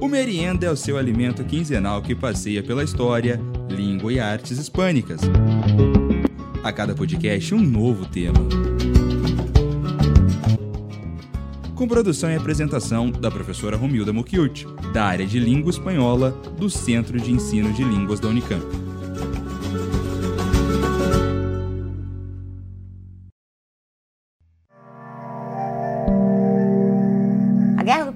O 0.00 0.08
merienda 0.08 0.66
é 0.66 0.70
o 0.70 0.76
seu 0.76 0.96
alimento 0.96 1.44
quinzenal 1.44 2.02
que 2.02 2.14
passeia 2.14 2.62
pela 2.62 2.82
história, 2.82 3.40
língua 3.68 4.12
e 4.12 4.18
artes 4.18 4.58
hispânicas. 4.58 5.20
A 6.62 6.72
cada 6.72 6.94
podcast, 6.94 7.54
um 7.54 7.60
novo 7.60 8.06
tema. 8.06 8.38
Com 11.74 11.88
produção 11.88 12.30
e 12.30 12.36
apresentação 12.36 13.10
da 13.10 13.30
professora 13.30 13.76
Romilda 13.76 14.12
Mucchiuti, 14.12 14.66
da 14.92 15.04
área 15.04 15.26
de 15.26 15.38
Língua 15.40 15.70
Espanhola 15.70 16.30
do 16.58 16.68
Centro 16.68 17.18
de 17.18 17.32
Ensino 17.32 17.72
de 17.72 17.82
Línguas 17.82 18.20
da 18.20 18.28
Unicamp. 18.28 18.89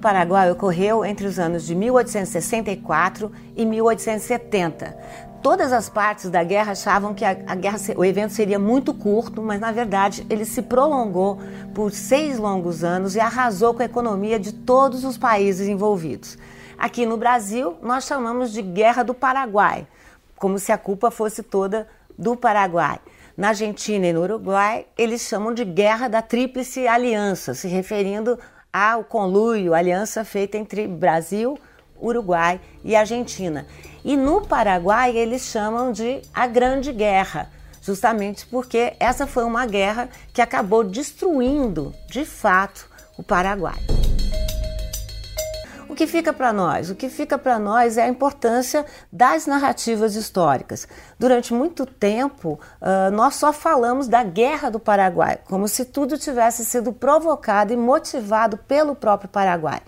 Paraguai 0.05 0.51
ocorreu 0.51 1.03
entre 1.03 1.25
os 1.25 1.39
anos 1.39 1.65
de 1.65 1.73
1864 1.73 3.31
e 3.55 3.65
1870. 3.65 4.95
Todas 5.41 5.73
as 5.73 5.89
partes 5.89 6.29
da 6.29 6.43
guerra 6.43 6.73
achavam 6.73 7.15
que 7.15 7.25
a, 7.25 7.31
a 7.31 7.55
guerra, 7.55 7.79
o 7.97 8.05
evento 8.05 8.31
seria 8.31 8.59
muito 8.59 8.93
curto, 8.93 9.41
mas 9.41 9.59
na 9.59 9.71
verdade 9.71 10.23
ele 10.29 10.45
se 10.45 10.61
prolongou 10.61 11.39
por 11.73 11.89
seis 11.89 12.37
longos 12.37 12.83
anos 12.83 13.15
e 13.15 13.19
arrasou 13.19 13.73
com 13.73 13.81
a 13.81 13.85
economia 13.85 14.39
de 14.39 14.53
todos 14.53 15.03
os 15.03 15.17
países 15.17 15.67
envolvidos. 15.67 16.37
Aqui 16.77 17.03
no 17.03 17.17
Brasil, 17.17 17.75
nós 17.81 18.05
chamamos 18.05 18.53
de 18.53 18.61
Guerra 18.61 19.01
do 19.01 19.15
Paraguai, 19.15 19.87
como 20.35 20.59
se 20.59 20.71
a 20.71 20.77
culpa 20.77 21.09
fosse 21.09 21.41
toda 21.41 21.87
do 22.15 22.35
Paraguai. 22.35 22.99
Na 23.35 23.49
Argentina 23.49 24.05
e 24.05 24.13
no 24.13 24.21
Uruguai, 24.21 24.85
eles 24.95 25.21
chamam 25.23 25.51
de 25.51 25.65
Guerra 25.65 26.07
da 26.07 26.21
Tríplice 26.21 26.87
Aliança, 26.87 27.55
se 27.55 27.67
referindo 27.67 28.37
ao 28.75 29.05
conluio, 29.05 29.73
aliança 29.73 30.25
feita 30.25 30.57
entre 30.57 30.85
Brasil, 30.85 31.57
Uruguai 31.97 32.59
e 32.83 32.93
Argentina. 32.93 33.65
E 34.03 34.17
no 34.17 34.41
Paraguai, 34.41 35.15
eles 35.15 35.43
chamam 35.43 35.93
de 35.93 36.21
a 36.33 36.45
Grande 36.45 36.91
Guerra, 36.91 37.49
justamente 37.81 38.45
porque 38.45 38.93
essa 38.99 39.25
foi 39.25 39.45
uma 39.45 39.65
guerra 39.65 40.09
que 40.33 40.41
acabou 40.41 40.83
destruindo, 40.83 41.95
de 42.09 42.25
fato, 42.25 42.89
o 43.17 43.23
Paraguai. 43.23 43.79
O 45.95 45.97
que 45.97 46.07
fica 46.07 46.33
para 46.33 46.51
nós? 46.51 46.89
O 46.89 46.95
que 46.95 47.07
fica 47.07 47.37
para 47.37 47.57
nós 47.57 47.97
é 47.97 48.03
a 48.03 48.09
importância 48.09 48.85
das 49.09 49.47
narrativas 49.47 50.15
históricas. 50.15 50.85
Durante 51.17 51.53
muito 51.53 51.85
tempo, 51.85 52.59
uh, 52.81 53.09
nós 53.11 53.35
só 53.35 53.53
falamos 53.53 54.05
da 54.09 54.21
Guerra 54.21 54.69
do 54.69 54.77
Paraguai, 54.77 55.39
como 55.45 55.69
se 55.69 55.85
tudo 55.85 56.17
tivesse 56.17 56.65
sido 56.65 56.91
provocado 56.91 57.71
e 57.71 57.77
motivado 57.77 58.57
pelo 58.57 58.93
próprio 58.93 59.29
Paraguai. 59.29 59.79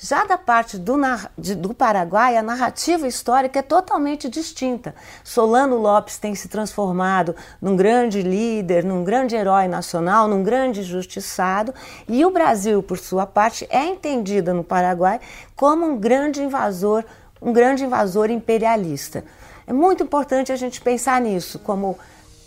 Já 0.00 0.24
da 0.24 0.38
parte 0.38 0.78
do, 0.78 0.94
de, 1.36 1.56
do, 1.56 1.74
Paraguai, 1.74 2.36
a 2.36 2.42
narrativa 2.42 3.08
histórica 3.08 3.58
é 3.58 3.62
totalmente 3.62 4.28
distinta. 4.28 4.94
Solano 5.24 5.76
Lopes 5.76 6.18
tem 6.18 6.36
se 6.36 6.46
transformado 6.46 7.34
num 7.60 7.74
grande 7.74 8.22
líder, 8.22 8.84
num 8.84 9.02
grande 9.02 9.34
herói 9.34 9.66
nacional, 9.66 10.28
num 10.28 10.44
grande 10.44 10.84
justiçado, 10.84 11.74
e 12.08 12.24
o 12.24 12.30
Brasil, 12.30 12.80
por 12.80 12.96
sua 12.96 13.26
parte, 13.26 13.66
é 13.70 13.86
entendida 13.86 14.54
no 14.54 14.62
Paraguai 14.62 15.20
como 15.56 15.84
um 15.84 15.98
grande 15.98 16.40
invasor, 16.44 17.02
um 17.42 17.52
grande 17.52 17.82
invasor 17.82 18.30
imperialista. 18.30 19.24
É 19.66 19.72
muito 19.72 20.04
importante 20.04 20.52
a 20.52 20.56
gente 20.56 20.80
pensar 20.80 21.20
nisso, 21.20 21.58
como 21.58 21.98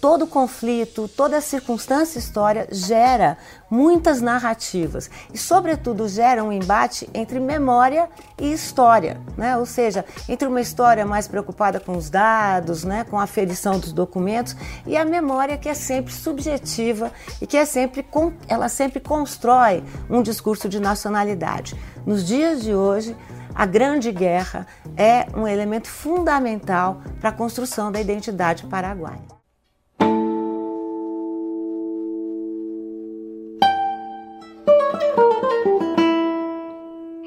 todo 0.02 0.26
conflito, 0.26 1.08
toda 1.08 1.40
circunstância 1.40 2.18
história 2.18 2.68
gera 2.72 3.38
muitas 3.70 4.20
narrativas 4.20 5.10
e, 5.32 5.38
sobretudo, 5.38 6.08
gera 6.08 6.44
um 6.44 6.52
embate 6.52 7.08
entre 7.14 7.40
memória 7.40 8.10
e 8.40 8.52
história, 8.52 9.22
né? 9.38 9.56
ou 9.56 9.66
seja, 9.66 10.04
entre 10.28 10.48
uma 10.48 10.60
história 10.60 11.06
mais 11.06 11.28
preocupada 11.28 11.80
com 11.80 11.96
os 11.96 12.10
dados, 12.10 12.84
né? 12.84 13.04
com 13.04 13.20
a 13.20 13.24
aferição 13.24 13.80
dos 13.80 13.94
documentos 13.94 14.56
e 14.88 14.98
a 14.98 15.06
memória 15.06 15.56
que 15.56 15.70
é 15.70 15.76
sempre 15.76 16.12
subjetiva 16.12 17.12
e 17.40 17.46
que 17.46 17.56
é 17.56 17.64
sempre 17.64 18.04
ela 18.48 18.68
sempre 18.68 19.00
constrói 19.00 19.84
um 20.10 20.24
discurso 20.24 20.68
de 20.68 20.80
nacionalidade. 20.80 21.80
Nos 22.06 22.26
dias 22.26 22.64
de 22.64 22.74
hoje, 22.74 23.16
a 23.54 23.68
Grande 23.68 24.12
Guerra 24.12 24.66
é 24.98 25.28
um 25.36 25.48
elemento 25.48 25.88
fundamental 25.88 27.02
para 27.20 27.30
a 27.30 27.34
construção 27.34 27.92
da 27.92 28.02
identidade 28.02 28.66
paraguaia. 28.66 29.41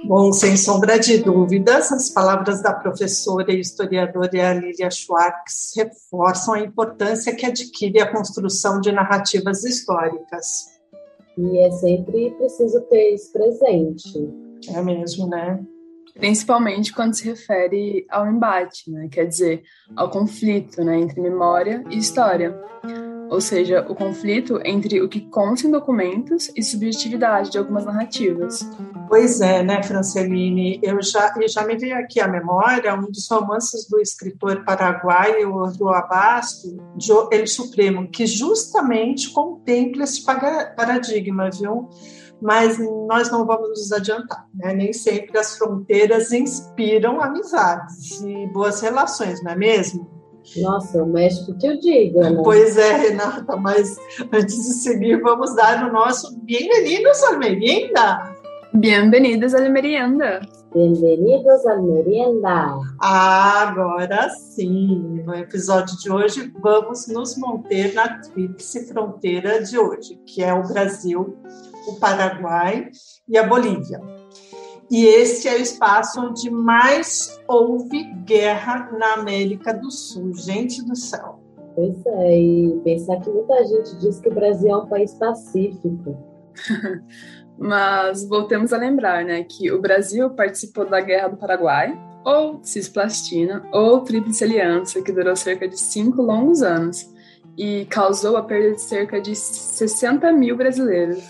Bom, 0.07 0.33
sem 0.33 0.57
sombra 0.57 0.99
de 0.99 1.19
dúvidas, 1.19 1.91
as 1.91 2.11
palavras 2.11 2.63
da 2.63 2.73
professora 2.73 3.53
e 3.53 3.59
historiadora 3.59 4.53
Lilia 4.53 4.91
Schwartz 4.91 5.73
reforçam 5.77 6.55
a 6.55 6.61
importância 6.61 7.35
que 7.35 7.45
adquire 7.45 8.01
a 8.01 8.13
construção 8.13 8.81
de 8.81 8.93
narrativas 8.93 9.65
históricas. 9.65 10.67
E 11.37 11.59
é 11.59 11.71
sempre 11.73 12.31
preciso 12.33 12.81
ter 12.83 13.15
isso 13.15 13.33
presente. 13.33 14.31
É 14.75 14.81
mesmo, 14.83 15.27
né? 15.27 15.61
Principalmente 16.15 16.93
quando 16.93 17.15
se 17.15 17.25
refere 17.25 18.07
ao 18.09 18.27
embate, 18.29 18.89
né? 18.91 19.09
quer 19.11 19.25
dizer, 19.25 19.63
ao 19.97 20.11
conflito 20.11 20.85
né? 20.85 21.01
entre 21.01 21.21
memória 21.21 21.83
e 21.91 21.99
história 21.99 22.57
ou 23.31 23.41
seja, 23.41 23.85
o 23.89 23.95
conflito 23.95 24.61
entre 24.65 25.01
o 25.01 25.09
que 25.09 25.21
consta 25.21 25.67
em 25.67 25.71
documentos 25.71 26.51
e 26.55 26.63
subjetividade 26.63 27.51
de 27.51 27.59
algumas 27.59 27.85
narrativas. 27.85 28.69
Pois 29.09 29.41
é, 29.41 29.63
né, 29.63 29.83
Franceline? 29.83 30.81
Eu 30.83 31.03
já, 31.03 31.33
já 31.47 31.65
me 31.65 31.77
veio 31.77 31.97
aqui 31.97 32.21
à 32.21 32.29
memória 32.29 32.95
um 32.95 33.11
dos 33.11 33.29
romances 33.29 33.89
do 33.89 34.01
escritor 34.01 34.65
paraguaio 34.65 35.67
do 35.77 35.89
Abasto, 35.89 36.77
El 37.31 37.47
Supremo, 37.47 38.09
que 38.09 38.27
justamente 38.27 39.31
contempla 39.31 40.05
esse 40.05 40.25
paradigma, 40.25 41.51
viu? 41.51 41.89
Mas 42.43 42.79
nós 43.09 43.31
não 43.31 43.47
vamos 43.47 43.69
nos 43.69 43.93
adiantar, 43.93 44.47
né? 44.55 44.75
Nem 44.75 44.93
sempre 44.93 45.39
as 45.39 45.57
fronteiras 45.57 46.33
inspiram 46.33 47.21
amizades 47.21 48.21
e 48.21 48.47
boas 48.49 48.81
relações, 48.81 49.43
não 49.43 49.53
é 49.53 49.57
mesmo? 49.57 50.14
Nossa, 50.57 51.03
o 51.03 51.07
México 51.07 51.57
que 51.59 51.67
eu 51.67 51.79
digo, 51.79 52.21
né? 52.21 52.37
Pois 52.43 52.77
é, 52.77 52.93
Renata, 52.93 53.57
mas 53.57 53.97
antes 54.33 54.57
de 54.57 54.75
seguir, 54.75 55.21
vamos 55.21 55.55
dar 55.57 55.89
o 55.89 55.93
nosso 55.93 56.39
bem-vindos 56.41 57.23
à 57.25 57.39
merienda. 57.39 58.35
Bem-vindos 58.75 59.55
à 59.55 59.69
merienda. 59.69 60.41
Bem-vindos 60.75 61.67
à 61.67 61.77
merienda. 61.81 62.79
Agora 62.99 64.29
sim, 64.29 65.23
no 65.25 65.35
episódio 65.35 65.97
de 65.99 66.11
hoje, 66.11 66.53
vamos 66.61 67.07
nos 67.09 67.39
manter 67.39 67.95
na 67.95 68.19
tríplice 68.19 68.87
fronteira 68.87 69.63
de 69.63 69.79
hoje, 69.79 70.21
que 70.27 70.43
é 70.43 70.53
o 70.53 70.63
Brasil, 70.63 71.39
o 71.89 71.95
Paraguai 71.95 72.91
e 73.29 73.39
a 73.39 73.47
Bolívia. 73.47 74.01
E 74.91 75.07
esse 75.07 75.49
é 75.49 75.55
o 75.55 75.61
espaço 75.61 76.21
onde 76.21 76.51
mais 76.51 77.41
houve 77.49 78.05
guerra 78.25 78.91
na 78.99 79.15
América 79.15 79.73
do 79.73 79.91
Sul. 79.91 80.35
Gente 80.35 80.83
do 80.85 80.95
céu. 80.95 81.41
Pois 81.75 82.07
é, 82.07 82.39
e 82.39 82.81
pensar 82.85 83.21
que 83.21 83.31
muita 83.31 83.65
gente 83.65 83.97
diz 83.97 84.21
que 84.21 84.29
o 84.29 84.35
Brasil 84.35 84.71
é 84.71 84.77
um 84.77 84.87
país 84.87 85.15
pacífico. 85.15 86.17
Mas 87.59 88.29
voltemos 88.29 88.73
a 88.73 88.79
lembrar, 88.79 89.25
né, 89.25 89.45
que 89.45 89.71
o 89.71 89.81
Brasil 89.81 90.31
participou 90.31 90.89
da 90.89 91.01
Guerra 91.01 91.29
do 91.29 91.37
Paraguai, 91.37 91.99
ou 92.25 92.61
Cisplastina, 92.63 93.65
ou 93.73 94.01
Tríplice 94.01 94.45
Aliança, 94.45 95.03
que 95.03 95.13
durou 95.13 95.37
cerca 95.37 95.69
de 95.69 95.79
cinco 95.79 96.23
longos 96.23 96.63
anos 96.63 97.13
e 97.57 97.85
causou 97.87 98.37
a 98.37 98.43
perda 98.43 98.73
de 98.73 98.81
cerca 98.81 99.21
de 99.21 99.35
60 99.37 100.33
mil 100.33 100.57
brasileiros. 100.57 101.23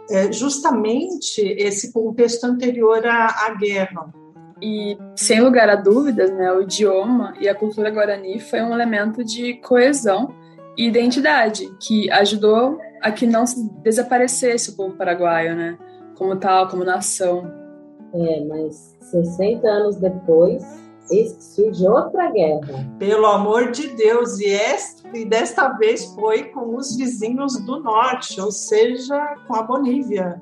é, 0.09 0.31
justamente 0.33 1.41
esse 1.41 1.93
contexto 1.93 2.43
anterior 2.43 3.05
à, 3.05 3.47
à 3.47 3.55
guerra. 3.55 4.13
E, 4.61 4.97
sem 5.15 5.41
lugar 5.41 5.69
a 5.69 5.75
dúvidas, 5.75 6.31
né, 6.31 6.51
o 6.51 6.61
idioma 6.61 7.33
e 7.39 7.47
a 7.47 7.55
cultura 7.55 7.89
guarani 7.89 8.39
foi 8.39 8.61
um 8.61 8.73
elemento 8.73 9.23
de 9.23 9.55
coesão 9.55 10.33
e 10.77 10.87
identidade 10.87 11.69
que 11.79 12.09
ajudou 12.11 12.79
a 13.03 13.11
que 13.11 13.27
não 13.27 13.45
se 13.45 13.69
desaparecesse 13.81 14.71
o 14.71 14.77
povo 14.77 14.95
paraguaio, 14.95 15.55
né? 15.55 15.77
Como 16.17 16.37
tal, 16.37 16.69
como 16.69 16.85
nação. 16.85 17.51
É, 18.13 18.45
mas 18.45 18.95
60 19.01 19.67
anos 19.67 19.97
depois, 19.97 20.63
surge 21.39 21.85
outra 21.85 22.31
guerra. 22.31 22.89
Pelo 22.97 23.25
amor 23.25 23.71
de 23.71 23.89
Deus, 23.89 24.39
e, 24.39 24.49
esta, 24.49 25.17
e 25.17 25.25
desta 25.25 25.67
vez 25.73 26.05
foi 26.15 26.45
com 26.45 26.75
os 26.77 26.95
vizinhos 26.95 27.59
do 27.65 27.81
norte, 27.81 28.39
ou 28.39 28.51
seja, 28.51 29.35
com 29.47 29.55
a 29.55 29.63
Bolívia. 29.63 30.41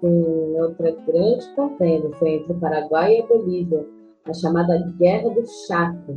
Sim, 0.00 0.60
outra 0.60 0.96
grande 1.06 1.54
contenda 1.54 2.10
foi 2.18 2.30
entre 2.30 2.52
o 2.52 2.58
Paraguai 2.58 3.16
e 3.16 3.22
a 3.22 3.26
Bolívia, 3.26 3.84
a 4.26 4.32
chamada 4.32 4.78
Guerra 4.98 5.28
do 5.30 5.44
Chaco, 5.66 6.14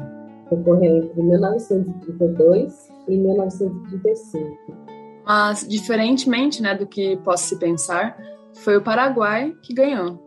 que 0.47 0.55
ocorreu 0.55 0.97
entre 0.97 1.21
1932 1.21 2.89
e 3.09 3.17
1935. 3.17 4.90
Mas, 5.33 5.65
diferentemente 5.65 6.61
né, 6.61 6.75
do 6.75 6.85
que 6.85 7.15
possa 7.23 7.45
se 7.45 7.57
pensar, 7.57 8.17
foi 8.65 8.75
o 8.75 8.81
Paraguai 8.81 9.55
que 9.63 9.73
ganhou. 9.73 10.19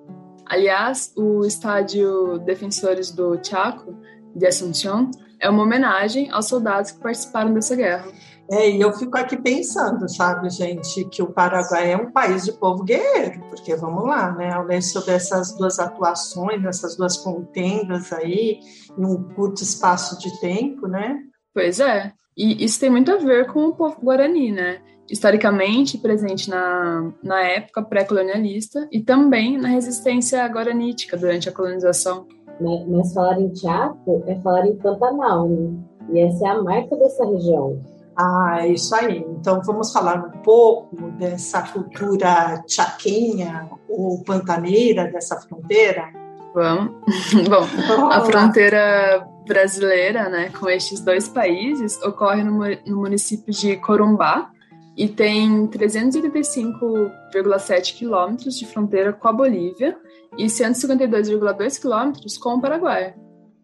Aliás, 0.47 1.12
o 1.15 1.45
estádio 1.45 2.39
Defensores 2.39 3.11
do 3.11 3.39
Chaco, 3.43 3.95
de 4.35 4.47
Assunción, 4.47 5.11
é 5.39 5.51
uma 5.51 5.62
homenagem 5.62 6.31
aos 6.31 6.47
soldados 6.47 6.91
que 6.93 7.03
participaram 7.03 7.53
dessa 7.53 7.77
guerra. 7.77 8.06
É, 8.51 8.71
e 8.71 8.81
eu 8.81 8.95
fico 8.95 9.19
aqui 9.19 9.37
pensando, 9.37 10.09
sabe, 10.09 10.49
gente, 10.49 11.05
que 11.11 11.23
o 11.23 11.31
Paraguai 11.31 11.93
é 11.93 11.97
um 11.99 12.11
país 12.11 12.43
de 12.43 12.53
povo 12.53 12.83
guerreiro, 12.83 13.43
porque 13.51 13.77
vamos 13.77 14.06
lá, 14.06 14.33
né, 14.33 14.55
ao 14.55 14.67
sobre 14.81 15.12
essas 15.12 15.55
duas 15.55 15.79
atuações, 15.79 16.65
essas 16.65 16.97
duas 16.97 17.19
contendas 17.19 18.11
aí, 18.11 18.59
em 18.97 19.05
um 19.05 19.23
curto 19.35 19.62
espaço 19.62 20.19
de 20.19 20.41
tempo, 20.41 20.87
né? 20.87 21.19
Pois 21.53 21.79
é. 21.79 22.11
E 22.35 22.65
isso 22.65 22.81
tem 22.81 22.89
muito 22.89 23.12
a 23.12 23.19
ver 23.19 23.53
com 23.53 23.67
o 23.67 23.75
povo 23.75 24.01
guarani, 24.01 24.51
né? 24.51 24.81
Historicamente 25.11 25.99
presente 25.99 26.49
na, 26.49 27.12
na 27.23 27.41
época 27.43 27.83
pré-colonialista 27.83 28.89
e 28.91 29.01
também 29.01 29.59
na 29.59 29.69
resistência 29.69 30.47
guaranítica 30.49 31.17
durante 31.17 31.49
a 31.49 31.53
colonização. 31.53 32.27
Mas, 32.61 32.89
mas 32.89 33.12
falar 33.12 33.41
em 33.41 33.55
Chaco 33.55 34.23
é 34.27 34.35
falar 34.37 34.67
em 34.67 34.77
Pantanal, 34.77 35.49
né? 35.49 35.75
E 36.12 36.21
essa 36.21 36.47
é 36.47 36.51
a 36.51 36.62
marca 36.62 36.97
dessa 36.97 37.25
região. 37.27 37.81
Ah, 38.17 38.59
é 38.61 38.69
isso 38.69 38.95
aí. 38.95 39.25
Então 39.41 39.61
vamos 39.62 39.93
falar 39.93 40.25
um 40.25 40.43
pouco 40.43 41.11
dessa 41.12 41.62
cultura 41.62 42.62
chaquenha 42.69 43.69
ou 43.89 44.23
pantaneira 44.23 45.11
dessa 45.11 45.41
fronteira? 45.41 46.12
Vamos. 46.55 46.93
Bom, 47.49 48.06
a 48.11 48.21
fronteira 48.21 49.27
brasileira, 49.47 50.29
né, 50.29 50.51
com 50.59 50.71
estes 50.71 51.01
dois 51.01 51.29
países, 51.29 52.01
ocorre 52.03 52.45
no, 52.45 52.61
no 52.87 53.01
município 53.01 53.53
de 53.53 53.77
Corumbá 53.77 54.51
e 54.96 55.08
tem 55.08 55.67
385,7 55.67 57.96
quilômetros 57.96 58.56
de 58.58 58.67
fronteira 58.67 59.12
com 59.12 59.29
a 59.29 59.32
Bolívia 59.32 59.96
e 60.38 60.46
152,2 60.46 61.81
quilômetros 61.81 62.38
com 62.38 62.55
o 62.55 62.61
Paraguai. 62.61 63.17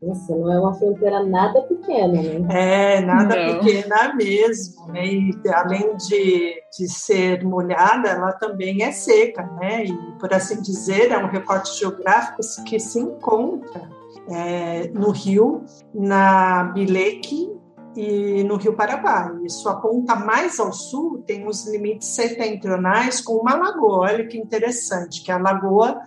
Nossa, 0.02 0.34
não 0.34 0.50
é 0.50 0.58
uma 0.58 0.74
fronteira 0.74 1.22
nada 1.26 1.60
pequena, 1.62 2.22
né? 2.22 2.46
É, 2.48 3.02
nada 3.02 3.36
não. 3.36 3.60
pequena 3.60 4.14
mesmo, 4.14 4.86
né? 4.86 5.06
E 5.06 5.38
além 5.52 5.94
de, 5.96 6.54
de 6.78 6.88
ser 6.88 7.44
molhada, 7.44 8.08
ela 8.08 8.32
também 8.32 8.82
é 8.82 8.92
seca, 8.92 9.42
né? 9.60 9.84
E, 9.84 9.92
por 10.18 10.32
assim 10.32 10.62
dizer, 10.62 11.12
é 11.12 11.18
um 11.18 11.26
recorte 11.26 11.78
geográfico 11.78 12.40
que 12.64 12.80
se 12.80 12.98
encontra 12.98 13.90
é, 14.30 14.88
no 14.88 15.10
rio, 15.10 15.64
na 15.94 16.64
Bileque 16.64 17.60
e 18.00 18.43
no 18.44 18.56
Rio 18.56 18.75
Paraguai. 18.75 19.31
E 19.44 19.50
sua 19.50 19.79
ponta 19.79 20.17
mais 20.17 20.58
ao 20.58 20.73
sul 20.73 21.23
tem 21.26 21.47
os 21.47 21.70
limites 21.70 22.08
setentrionais 22.08 23.20
com 23.20 23.35
uma 23.35 23.55
lagoa, 23.55 24.11
olha 24.11 24.26
que 24.26 24.38
interessante, 24.38 25.23
que 25.23 25.31
é 25.31 25.35
a 25.35 25.38
Lagoa 25.38 26.00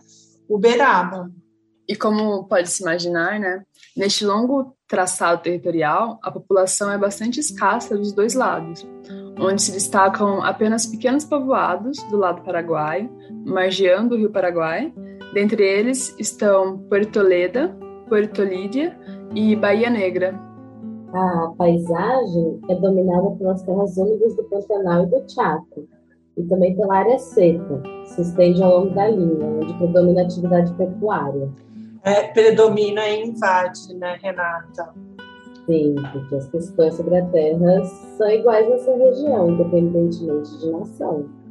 Uberaba. 0.50 1.30
E 1.88 1.96
como 1.96 2.46
pode 2.46 2.68
se 2.70 2.82
imaginar, 2.82 3.40
né, 3.40 3.62
neste 3.96 4.26
longo 4.26 4.76
traçado 4.88 5.44
territorial, 5.44 6.18
a 6.24 6.32
população 6.32 6.92
é 6.92 6.98
bastante 6.98 7.40
escassa 7.40 7.96
dos 7.96 8.12
dois 8.12 8.34
lados, 8.34 8.88
onde 9.38 9.62
se 9.62 9.72
destacam 9.72 10.42
apenas 10.42 10.88
pequenos 10.88 11.26
povoados 11.26 12.02
do 12.10 12.18
lado 12.18 12.42
paraguaio, 12.42 13.08
margeando 13.46 14.16
o 14.16 14.18
Rio 14.18 14.32
Paraguai. 14.32 14.92
Dentre 15.34 15.64
eles 15.64 16.16
estão 16.18 16.80
Puerto 16.90 17.22
Leda, 17.22 17.76
Puerto 18.08 18.42
Lídia 18.44 18.98
e 19.36 19.56
Bahia 19.56 19.90
Negra. 19.90 20.53
A 21.14 21.54
paisagem 21.58 22.60
é 22.70 22.76
dominada 22.76 23.30
pelas 23.32 23.62
terras 23.62 23.96
úmidas 23.98 24.36
do 24.36 24.44
Pantanal 24.46 25.04
e 25.04 25.06
do 25.08 25.32
Chaco, 25.32 25.88
e 26.36 26.44
também 26.44 26.76
pela 26.76 26.98
área 26.98 27.20
seca, 27.20 27.82
que 27.82 28.10
se 28.10 28.22
estende 28.22 28.64
ao 28.64 28.80
longo 28.80 28.96
da 28.96 29.08
linha, 29.10 29.46
onde 29.46 29.74
predomina 29.76 30.22
a 30.22 30.24
atividade 30.24 30.74
pecuária. 30.74 31.50
É, 32.04 32.24
predomina 32.30 33.08
e 33.08 33.28
invade, 33.28 33.94
né, 33.96 34.18
Renata? 34.22 34.94
Sim, 35.68 35.96
porque 36.12 36.36
as 36.36 36.48
questões 36.48 36.96
sobre 36.96 37.18
a 37.18 37.26
terra 37.28 37.86
são 38.18 38.30
iguais 38.30 38.68
nessa 38.68 38.98
região, 38.98 39.52
independentemente 39.52 40.58
de 40.58 40.72
nação 40.72 41.43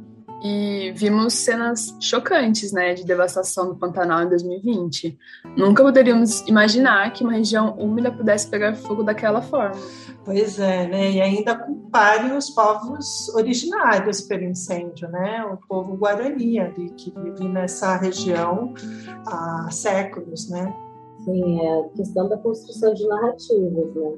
e 0.43 0.91
vimos 0.93 1.33
cenas 1.33 1.95
chocantes, 2.01 2.73
né, 2.73 2.93
de 2.93 3.05
devastação 3.05 3.69
do 3.69 3.75
Pantanal 3.75 4.23
em 4.23 4.29
2020. 4.29 5.17
Nunca 5.55 5.81
poderíamos 5.81 6.41
imaginar 6.41 7.13
que 7.13 7.23
uma 7.23 7.33
região 7.33 7.73
úmida 7.79 8.11
pudesse 8.11 8.49
pegar 8.49 8.75
fogo 8.75 9.03
daquela 9.03 9.41
forma. 9.41 9.79
Pois 10.25 10.59
é, 10.59 10.87
né, 10.87 11.11
e 11.11 11.21
ainda 11.21 11.55
culparem 11.55 12.35
os 12.35 12.49
povos 12.49 13.29
originários 13.35 14.19
pelo 14.21 14.43
incêndio, 14.43 15.07
né, 15.09 15.45
o 15.45 15.57
povo 15.65 15.95
guarani 15.95 16.59
ali, 16.59 16.89
que 16.91 17.13
vive 17.17 17.47
nessa 17.47 17.95
região 17.95 18.73
há 19.25 19.69
séculos, 19.71 20.49
né. 20.49 20.73
Sim, 21.23 21.61
é 21.61 21.79
a 21.79 21.83
questão 21.95 22.27
da 22.27 22.37
construção 22.37 22.93
de 22.93 23.07
narrativas, 23.07 23.95
né, 23.95 24.11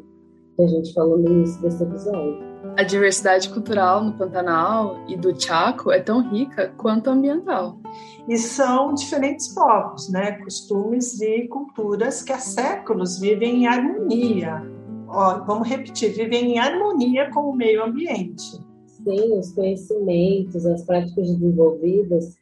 que 0.55 0.63
a 0.63 0.67
gente 0.67 0.91
falou 0.91 1.19
no 1.19 1.29
início 1.29 1.61
desse 1.61 1.83
episódio. 1.83 2.54
A 2.77 2.83
diversidade 2.83 3.49
cultural 3.49 4.03
no 4.03 4.13
Pantanal 4.13 4.99
e 5.07 5.15
do 5.15 5.39
Chaco 5.39 5.91
é 5.91 5.99
tão 5.99 6.29
rica 6.29 6.73
quanto 6.77 7.09
ambiental. 7.09 7.79
E 8.27 8.37
são 8.37 8.93
diferentes 8.93 9.47
povos, 9.53 10.09
né? 10.09 10.33
costumes 10.43 11.21
e 11.21 11.47
culturas 11.47 12.21
que 12.21 12.33
há 12.33 12.39
séculos 12.39 13.19
vivem 13.19 13.63
em 13.63 13.67
harmonia. 13.67 14.61
Ó, 15.07 15.43
vamos 15.45 15.67
repetir, 15.67 16.11
vivem 16.13 16.53
em 16.53 16.59
harmonia 16.59 17.29
com 17.31 17.49
o 17.49 17.55
meio 17.55 17.83
ambiente. 17.83 18.59
Sim, 18.87 19.37
os 19.37 19.51
conhecimentos, 19.53 20.65
as 20.65 20.83
práticas 20.83 21.27
desenvolvidas 21.27 22.35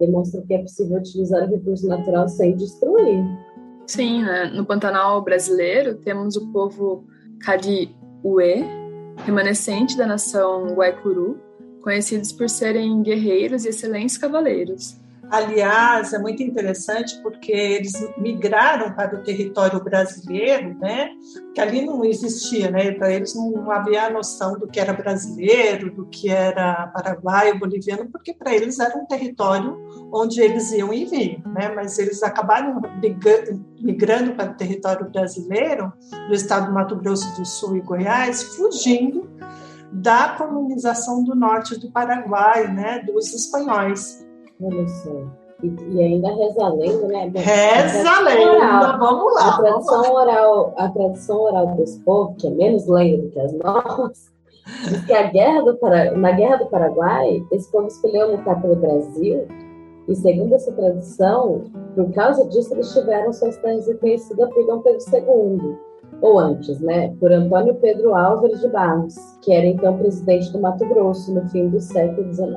demonstram 0.00 0.44
que 0.46 0.54
é 0.54 0.58
possível 0.58 0.98
utilizar 0.98 1.44
o 1.44 1.50
recurso 1.50 1.86
natural 1.86 2.28
sem 2.28 2.56
destruir. 2.56 3.24
Sim, 3.86 4.22
né? 4.24 4.46
no 4.46 4.64
Pantanal 4.64 5.22
brasileiro 5.22 5.96
temos 5.96 6.36
o 6.36 6.50
povo 6.52 7.04
Cariuê, 7.40 8.64
remanescente 9.26 9.96
da 9.96 10.06
nação 10.06 10.72
Guaicuru, 10.72 11.40
conhecidos 11.82 12.30
por 12.30 12.48
serem 12.48 13.02
guerreiros 13.02 13.64
e 13.64 13.70
excelentes 13.70 14.16
cavaleiros. 14.16 14.96
Aliás, 15.30 16.12
é 16.12 16.18
muito 16.18 16.42
interessante 16.42 17.20
porque 17.20 17.50
eles 17.50 17.92
migraram 18.16 18.92
para 18.92 19.16
o 19.16 19.22
território 19.22 19.82
brasileiro, 19.82 20.78
né? 20.78 21.08
Que 21.52 21.60
ali 21.60 21.84
não 21.84 22.04
existia, 22.04 22.70
né? 22.70 22.92
Para 22.92 23.12
eles 23.12 23.34
não 23.34 23.70
havia 23.70 24.04
a 24.04 24.10
noção 24.10 24.56
do 24.56 24.68
que 24.68 24.78
era 24.78 24.92
brasileiro, 24.92 25.92
do 25.92 26.06
que 26.06 26.30
era 26.30 26.86
paraguaio, 26.88 27.58
boliviano, 27.58 28.08
porque 28.10 28.32
para 28.32 28.54
eles 28.54 28.78
era 28.78 28.96
um 28.96 29.04
território 29.04 29.76
onde 30.12 30.40
eles 30.40 30.70
iam 30.70 30.94
e 30.94 31.04
vinham, 31.04 31.42
né? 31.52 31.72
Mas 31.74 31.98
eles 31.98 32.22
acabaram 32.22 32.80
migrando 33.80 34.32
para 34.34 34.52
o 34.52 34.54
território 34.54 35.10
brasileiro, 35.10 35.92
do 36.28 36.34
estado 36.34 36.66
do 36.66 36.72
Mato 36.72 36.94
Grosso 36.96 37.36
do 37.36 37.44
Sul 37.44 37.76
e 37.76 37.80
Goiás, 37.80 38.42
fugindo 38.56 39.28
da 39.92 40.30
colonização 40.30 41.24
do 41.24 41.34
norte 41.34 41.78
do 41.78 41.90
Paraguai, 41.90 42.72
né? 42.72 43.00
Dos 43.00 43.32
espanhóis. 43.34 44.25
Olha 44.60 44.88
só. 44.88 45.46
E, 45.62 45.74
e 45.90 46.02
ainda 46.02 46.34
reza 46.34 46.64
a 46.64 46.68
lenda, 46.68 47.08
né? 47.08 47.32
Reza 47.34 48.10
a 48.10 48.20
lenda, 48.20 48.96
vamos 48.98 49.34
lá. 49.34 49.48
A 49.48 49.56
tradição, 49.56 50.14
Oral, 50.14 50.74
a 50.76 50.88
tradição 50.90 51.40
oral 51.40 51.66
desse 51.76 51.98
povo, 52.00 52.34
que 52.36 52.46
é 52.46 52.50
menos 52.50 52.86
lenda 52.86 53.22
do 53.22 53.30
que 53.30 53.40
as 53.40 53.52
nossas, 53.54 54.32
diz 54.88 55.04
que 55.06 55.14
a 55.14 55.30
guerra 55.30 55.62
do 55.62 55.78
na 56.16 56.32
Guerra 56.32 56.56
do 56.56 56.66
Paraguai, 56.66 57.42
esse 57.52 57.70
povo 57.72 57.86
escolheu 57.86 58.36
lutar 58.36 58.60
pelo 58.60 58.76
Brasil, 58.76 59.46
e 60.08 60.14
segundo 60.14 60.54
essa 60.54 60.70
tradição, 60.72 61.64
por 61.94 62.12
causa 62.12 62.46
disso, 62.48 62.74
eles 62.74 62.92
tiveram 62.92 63.32
suas 63.32 63.56
terras 63.56 63.88
reconhecidas 63.88 64.48
por 64.52 64.66
Dom 64.66 64.80
Pedro 64.80 65.00
II, 65.12 65.76
ou 66.20 66.38
antes, 66.38 66.80
né, 66.80 67.14
por 67.18 67.32
Antônio 67.32 67.74
Pedro 67.76 68.14
Álvares 68.14 68.60
de 68.60 68.68
Barros, 68.68 69.14
que 69.42 69.52
era 69.52 69.66
então 69.66 69.98
presidente 69.98 70.52
do 70.52 70.60
Mato 70.60 70.86
Grosso 70.86 71.34
no 71.34 71.46
fim 71.48 71.68
do 71.68 71.80
século 71.80 72.32
XIX. 72.32 72.56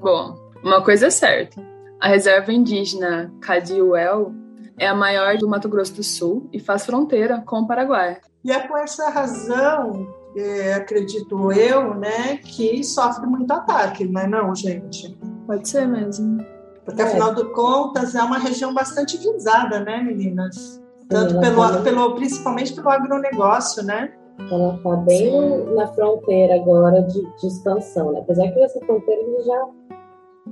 Bom, 0.00 0.34
uma 0.62 0.82
coisa 0.82 1.06
é 1.06 1.10
certa: 1.10 1.60
a 2.00 2.08
reserva 2.08 2.52
indígena 2.52 3.32
Cadiuel 3.40 4.32
é 4.78 4.86
a 4.86 4.94
maior 4.94 5.36
do 5.36 5.48
Mato 5.48 5.68
Grosso 5.68 5.94
do 5.94 6.02
Sul 6.02 6.48
e 6.52 6.58
faz 6.58 6.86
fronteira 6.86 7.42
com 7.44 7.60
o 7.60 7.66
Paraguai. 7.66 8.18
E 8.42 8.50
é 8.50 8.58
por 8.66 8.78
essa 8.78 9.10
razão, 9.10 10.08
é, 10.34 10.72
acredito 10.72 11.52
eu, 11.52 11.94
né, 11.94 12.38
que 12.38 12.82
sofre 12.82 13.26
muito 13.26 13.52
ataque, 13.52 14.06
não 14.06 14.20
é 14.22 14.26
não, 14.26 14.54
gente? 14.54 15.18
Pode 15.46 15.68
ser 15.68 15.86
mesmo. 15.86 16.38
Porque, 16.84 17.02
afinal 17.02 17.32
é. 17.32 17.34
de 17.34 17.44
contas, 17.52 18.14
é 18.14 18.22
uma 18.22 18.38
região 18.38 18.72
bastante 18.72 19.18
visada, 19.18 19.80
né, 19.80 20.02
meninas? 20.02 20.80
Tanto 21.08 21.38
pelo, 21.40 21.68
tá 21.68 21.82
pelo, 21.82 22.14
principalmente 22.14 22.72
pelo 22.72 22.88
agronegócio, 22.88 23.82
né? 23.82 24.12
Ela 24.38 24.74
está 24.76 24.96
bem 24.96 25.30
Sim. 25.30 25.74
na 25.74 25.86
fronteira 25.88 26.54
agora 26.54 27.02
de, 27.02 27.20
de, 27.36 27.46
expansão, 27.46 28.12
né? 28.12 28.20
Apesar 28.20 28.48
que 28.48 28.60
essa 28.60 28.80
fronteira 28.80 29.22
já 29.44 29.66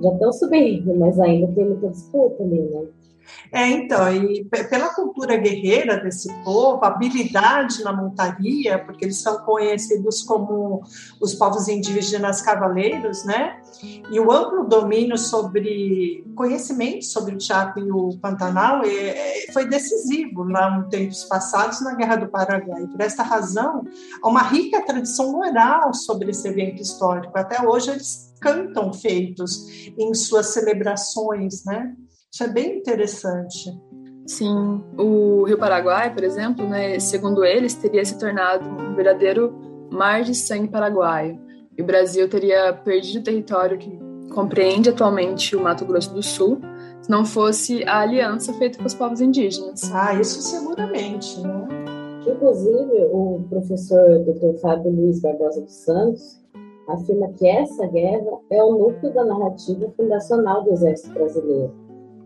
já 0.01 0.11
estão 0.13 0.33
subindo, 0.33 0.95
mas 0.95 1.19
ainda 1.19 1.47
tem 1.53 1.65
muita 1.65 1.89
disputa 1.89 2.43
ali, 2.43 2.59
né? 2.61 2.87
É, 3.51 3.67
então, 3.67 4.13
e 4.13 4.45
pela 4.45 4.93
cultura 4.93 5.37
guerreira 5.37 5.97
desse 5.97 6.31
povo, 6.43 6.83
habilidade 6.85 7.83
na 7.83 7.91
montaria, 7.91 8.77
porque 8.79 9.05
eles 9.05 9.17
são 9.17 9.39
conhecidos 9.39 10.23
como 10.23 10.83
os 11.19 11.33
povos 11.33 11.67
indígenas 11.67 12.41
cavaleiros, 12.41 13.25
né? 13.25 13.59
E 14.11 14.19
o 14.19 14.31
amplo 14.31 14.67
domínio 14.67 15.17
sobre 15.17 16.23
conhecimento 16.35 17.05
sobre 17.05 17.35
o 17.35 17.39
Chaco 17.39 17.79
e 17.79 17.91
o 17.91 18.17
Pantanal 18.21 18.83
é, 18.83 19.47
é, 19.47 19.51
foi 19.51 19.67
decisivo 19.67 20.43
lá 20.43 20.77
nos 20.77 20.89
tempos 20.89 21.23
passados 21.25 21.81
na 21.81 21.95
Guerra 21.95 22.17
do 22.17 22.27
Paraguai. 22.27 22.85
Por 22.87 23.01
esta 23.01 23.23
razão, 23.23 23.83
há 24.21 24.27
uma 24.27 24.43
rica 24.43 24.85
tradição 24.85 25.37
oral 25.37 25.93
sobre 25.93 26.31
esse 26.31 26.47
evento 26.47 26.81
histórico. 26.81 27.37
Até 27.37 27.65
hoje 27.65 27.91
eles 27.91 28.33
cantam 28.39 28.93
feitos 28.93 29.91
em 29.97 30.13
suas 30.13 30.47
celebrações, 30.47 31.63
né? 31.65 31.95
Isso 32.31 32.43
é 32.43 32.47
bem 32.47 32.77
interessante. 32.77 33.71
Sim, 34.27 34.83
o 34.95 35.43
Rio 35.43 35.57
Paraguai, 35.57 36.13
por 36.13 36.23
exemplo, 36.23 36.67
né, 36.67 36.99
segundo 36.99 37.43
eles, 37.43 37.73
teria 37.73 38.05
se 38.05 38.19
tornado 38.19 38.69
um 38.69 38.93
verdadeiro 38.95 39.51
mar 39.91 40.21
de 40.21 40.35
sangue 40.35 40.67
paraguaio. 40.67 41.39
E 41.75 41.81
o 41.81 41.85
Brasil 41.85 42.29
teria 42.29 42.71
perdido 42.71 43.21
o 43.21 43.23
território 43.23 43.79
que 43.79 43.99
compreende 44.31 44.89
atualmente 44.89 45.55
o 45.55 45.61
Mato 45.61 45.83
Grosso 45.83 46.13
do 46.13 46.21
Sul, 46.21 46.61
se 47.01 47.09
não 47.09 47.25
fosse 47.25 47.83
a 47.85 48.01
aliança 48.01 48.53
feita 48.53 48.77
com 48.77 48.85
os 48.85 48.93
povos 48.93 49.19
indígenas. 49.19 49.91
Ah, 49.91 50.13
isso 50.13 50.39
seguramente, 50.43 51.41
né? 51.41 51.67
Inclusive, 52.27 53.05
o 53.11 53.43
professor 53.49 54.19
Dr. 54.19 54.59
Fábio 54.61 54.91
Luiz 54.91 55.19
Barbosa 55.19 55.61
dos 55.61 55.73
Santos 55.73 56.39
afirma 56.87 57.29
que 57.29 57.47
essa 57.47 57.87
guerra 57.87 58.37
é 58.51 58.61
o 58.61 58.77
núcleo 58.77 59.11
da 59.11 59.25
narrativa 59.25 59.91
fundacional 59.97 60.63
do 60.63 60.71
Exército 60.71 61.13
Brasileiro 61.13 61.73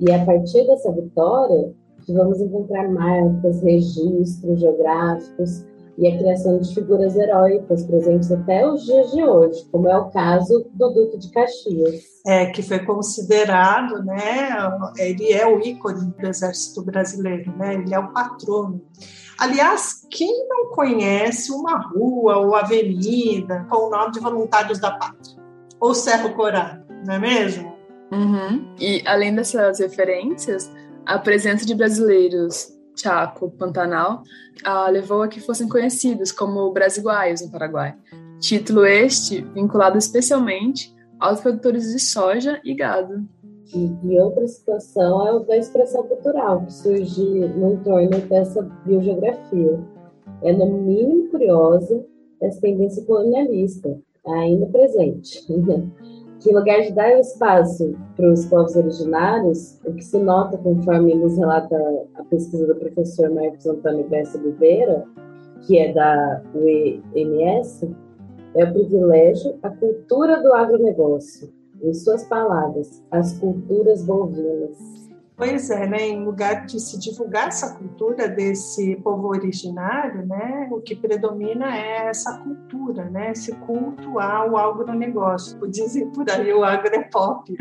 e 0.05 0.12
a 0.12 0.25
partir 0.25 0.67
dessa 0.67 0.91
vitória, 0.91 1.74
vamos 2.10 2.41
encontrar 2.41 2.89
marcas, 2.91 3.62
registros 3.62 4.60
geográficos 4.60 5.65
e 5.98 6.07
a 6.07 6.17
criação 6.17 6.60
de 6.60 6.74
figuras 6.74 7.15
heróicas 7.15 7.86
presentes 7.86 8.29
até 8.29 8.67
os 8.67 8.83
dias 8.83 9.12
de 9.12 9.24
hoje, 9.24 9.65
como 9.72 9.88
é 9.88 9.98
o 9.98 10.10
caso 10.10 10.65
do 10.74 10.89
Duque 10.89 11.17
de 11.19 11.31
Caxias. 11.31 12.03
É, 12.25 12.48
que 12.48 12.62
foi 12.62 12.79
considerado, 12.79 14.03
né, 14.03 14.50
ele 14.98 15.31
é 15.31 15.48
o 15.48 15.62
ícone 15.62 16.13
do 16.19 16.27
Exército 16.27 16.83
Brasileiro, 16.83 17.55
né, 17.55 17.75
ele 17.75 17.93
é 17.93 18.00
o 18.00 18.12
patrono. 18.12 18.81
Aliás, 19.39 20.05
quem 20.10 20.48
não 20.50 20.72
conhece 20.72 21.51
uma 21.51 21.79
rua 21.79 22.39
ou 22.39 22.55
avenida 22.55 23.65
com 23.69 23.88
o 23.88 23.89
nome 23.89 24.12
de 24.12 24.19
Voluntários 24.19 24.79
da 24.79 24.91
Pátria? 24.91 25.41
Ou 25.79 25.93
Cerro 25.93 26.33
Corado, 26.33 26.83
não 27.05 27.13
é 27.13 27.19
mesmo? 27.19 27.72
Uhum. 28.13 28.75
E 28.79 29.01
além 29.05 29.34
dessas 29.34 29.79
referências, 29.79 30.72
a 31.05 31.17
presença 31.17 31.65
de 31.65 31.74
brasileiros 31.74 32.72
Chaco, 32.96 33.50
Pantanal, 33.51 34.22
ah, 34.63 34.88
levou 34.89 35.24
a 35.24 35.27
que 35.27 35.41
fossem 35.41 35.67
conhecidos 35.67 36.32
como 36.32 36.72
brasiguaios 36.72 37.41
no 37.41 37.51
Paraguai. 37.51 37.96
Título 38.39 38.86
este 38.86 39.41
vinculado 39.41 39.98
especialmente 39.98 40.93
aos 41.20 41.41
produtores 41.41 41.91
de 41.91 42.00
soja 42.00 42.62
e 42.63 42.75
gado. 42.75 43.27
E, 43.74 43.91
e 44.03 44.20
outra 44.20 44.48
situação 44.48 45.27
é 45.27 45.34
o 45.34 45.39
da 45.39 45.58
expressão 45.58 46.03
cultural, 46.03 46.65
que 46.65 46.74
surge 46.74 47.24
no 47.24 47.74
entorno 47.74 48.20
dessa 48.27 48.62
biogeografia. 48.86 49.79
É, 50.43 50.53
no 50.53 50.67
mínimo, 50.67 51.29
curiosa 51.29 52.05
essa 52.41 52.60
tendência 52.60 53.03
colonialista, 53.05 53.98
ainda 54.27 54.65
presente. 54.67 55.43
que 56.43 56.53
lugar 56.53 56.81
de 56.81 56.91
dar 56.91 57.17
espaço 57.19 57.95
para 58.17 58.29
os 58.29 58.45
povos 58.47 58.75
originários, 58.75 59.79
o 59.85 59.93
que 59.93 60.03
se 60.03 60.19
nota 60.19 60.57
conforme 60.57 61.15
nos 61.15 61.38
relata 61.38 61.77
a 62.15 62.23
pesquisa 62.25 62.67
do 62.67 62.75
professor 62.75 63.29
Marcos 63.29 63.65
Antônio 63.65 64.09
Bessa 64.09 64.38
Oliveira, 64.38 65.05
que 65.62 65.79
é 65.79 65.93
da 65.93 66.41
UEMS, 66.53 67.89
é 68.55 68.65
o 68.65 68.73
privilégio, 68.73 69.55
a 69.63 69.69
cultura 69.69 70.43
do 70.43 70.53
agronegócio. 70.53 71.50
Em 71.81 71.93
suas 71.93 72.25
palavras, 72.25 73.01
as 73.09 73.38
culturas 73.39 74.03
bovinas. 74.03 75.02
Pois 75.45 75.69
é, 75.69 75.85
né? 75.85 76.07
Em 76.07 76.23
lugar 76.23 76.65
de 76.65 76.79
se 76.79 76.97
divulgar 76.97 77.50
essa 77.50 77.75
cultura 77.75 78.29
desse 78.29 78.95
povo 79.03 79.27
originário, 79.27 80.25
né? 80.25 80.69
O 80.71 80.79
que 80.79 80.95
predomina 80.95 81.77
é 81.77 82.07
essa 82.07 82.38
cultura, 82.38 83.09
né? 83.09 83.31
Esse 83.31 83.51
culto 83.51 84.19
ao 84.19 84.55
agronegócio. 84.55 85.59
Dizem 85.67 86.09
por 86.12 86.31
aí 86.31 86.53
o 86.53 86.63
agropop. 86.63 87.53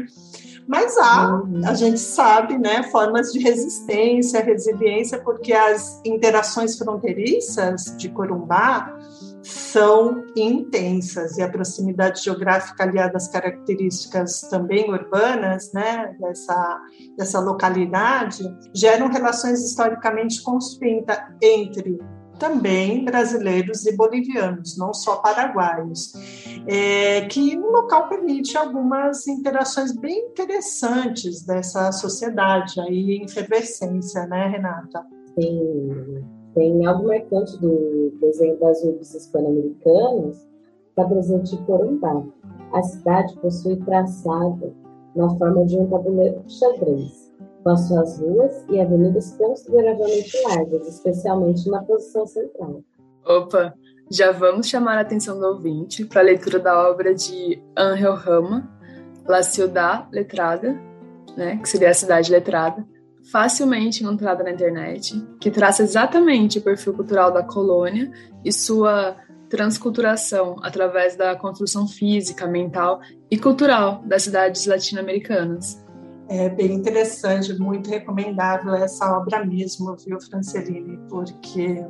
Mas 0.64 0.96
há, 0.96 1.34
uhum. 1.34 1.60
a 1.66 1.74
gente 1.74 1.98
sabe, 1.98 2.56
né, 2.56 2.84
formas 2.84 3.32
de 3.32 3.40
resistência, 3.40 4.40
resiliência, 4.44 5.18
porque 5.18 5.52
as 5.52 6.00
interações 6.04 6.78
fronteiriças 6.78 7.96
de 7.98 8.08
Corumbá 8.10 8.96
são 9.42 10.24
intensas 10.36 11.36
e 11.36 11.42
a 11.42 11.48
proximidade 11.48 12.22
geográfica 12.22 12.84
aliada 12.84 13.16
às 13.16 13.28
características 13.28 14.40
também 14.42 14.90
urbanas, 14.90 15.72
né, 15.72 16.14
dessa, 16.20 16.80
dessa 17.16 17.40
localidade, 17.40 18.44
geram 18.74 19.08
relações 19.08 19.60
historicamente 19.60 20.42
construídas 20.42 21.18
entre 21.40 21.98
também 22.38 23.04
brasileiros 23.04 23.86
e 23.86 23.96
bolivianos, 23.96 24.76
não 24.76 24.92
só 24.92 25.16
paraguaios, 25.16 26.12
é, 26.66 27.20
que 27.26 27.54
no 27.54 27.70
local 27.70 28.08
permite 28.08 28.56
algumas 28.56 29.28
interações 29.28 29.92
bem 29.92 30.26
interessantes 30.30 31.44
dessa 31.44 31.92
sociedade 31.92 32.80
aí 32.80 33.12
em 33.12 33.24
efervescência, 33.24 34.26
né, 34.26 34.48
Renata? 34.48 35.06
Sim, 35.38 36.24
tem 36.54 36.84
algo 36.86 37.08
marcante 37.08 37.58
do 37.60 38.12
desenho 38.20 38.58
das 38.58 38.82
urbes 38.82 39.14
hispano-americanas, 39.14 40.46
está 40.88 41.04
presente 41.04 41.54
em 41.54 41.64
Corumbá. 41.64 42.22
A 42.72 42.82
cidade 42.82 43.34
possui 43.36 43.76
traçado 43.76 44.74
na 45.14 45.28
forma 45.36 45.64
de 45.64 45.76
um 45.76 45.86
tabuleiro 45.88 46.42
de 46.46 46.52
xadrez, 46.52 47.32
com 47.62 47.70
as 47.70 47.80
suas 47.88 48.18
ruas 48.18 48.64
e 48.70 48.80
avenidas 48.80 49.34
consideravelmente 49.36 50.42
largas, 50.44 50.88
especialmente 50.88 51.68
na 51.70 51.82
posição 51.82 52.26
central. 52.26 52.82
Opa, 53.26 53.74
já 54.10 54.32
vamos 54.32 54.66
chamar 54.66 54.98
a 54.98 55.02
atenção 55.02 55.38
do 55.38 55.46
ouvinte 55.46 56.04
para 56.04 56.20
a 56.20 56.24
leitura 56.24 56.58
da 56.58 56.88
obra 56.88 57.14
de 57.14 57.62
Angel 57.76 58.14
Rama, 58.14 58.68
La 59.26 59.42
Ciudad 59.42 60.08
Letrada, 60.10 60.76
né, 61.36 61.56
que 61.56 61.68
seria 61.68 61.90
a 61.90 61.94
cidade 61.94 62.30
letrada, 62.30 62.86
facilmente 63.30 64.02
encontrada 64.02 64.42
na 64.42 64.50
internet, 64.50 65.20
que 65.40 65.50
traça 65.50 65.82
exatamente 65.82 66.58
o 66.58 66.62
perfil 66.62 66.94
cultural 66.94 67.32
da 67.32 67.42
colônia 67.42 68.10
e 68.44 68.52
sua 68.52 69.16
transculturação 69.48 70.56
através 70.62 71.14
da 71.14 71.36
construção 71.36 71.86
física, 71.86 72.46
mental 72.46 73.00
e 73.30 73.38
cultural 73.38 74.02
das 74.06 74.22
cidades 74.22 74.66
latino-americanas. 74.66 75.82
É 76.28 76.48
bem 76.48 76.72
interessante, 76.72 77.52
muito 77.58 77.90
recomendável 77.90 78.74
essa 78.74 79.18
obra 79.18 79.44
mesmo, 79.44 79.94
viu, 79.96 80.18
Franceline? 80.18 80.98
Porque 81.08 81.84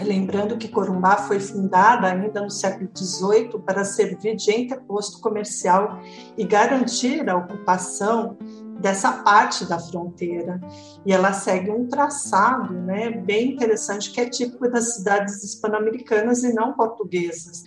lembrando 0.00 0.56
que 0.56 0.68
Corumbá 0.68 1.16
foi 1.16 1.40
fundada 1.40 2.06
ainda 2.06 2.40
no 2.40 2.50
século 2.50 2.88
XVIII 2.96 3.58
para 3.66 3.84
servir 3.84 4.36
de 4.36 4.52
entreposto 4.52 5.20
comercial 5.20 6.00
e 6.38 6.44
garantir 6.44 7.28
a 7.28 7.36
ocupação 7.36 8.38
dessa 8.80 9.12
parte 9.12 9.64
da 9.66 9.78
fronteira. 9.78 10.60
E 11.04 11.12
ela 11.12 11.32
segue 11.32 11.70
um 11.70 11.86
traçado 11.86 12.72
né, 12.72 13.10
bem 13.10 13.52
interessante, 13.52 14.10
que 14.10 14.20
é 14.20 14.28
típico 14.28 14.68
das 14.68 14.94
cidades 14.94 15.44
hispano-americanas 15.44 16.42
e 16.42 16.52
não 16.52 16.72
portuguesas. 16.72 17.64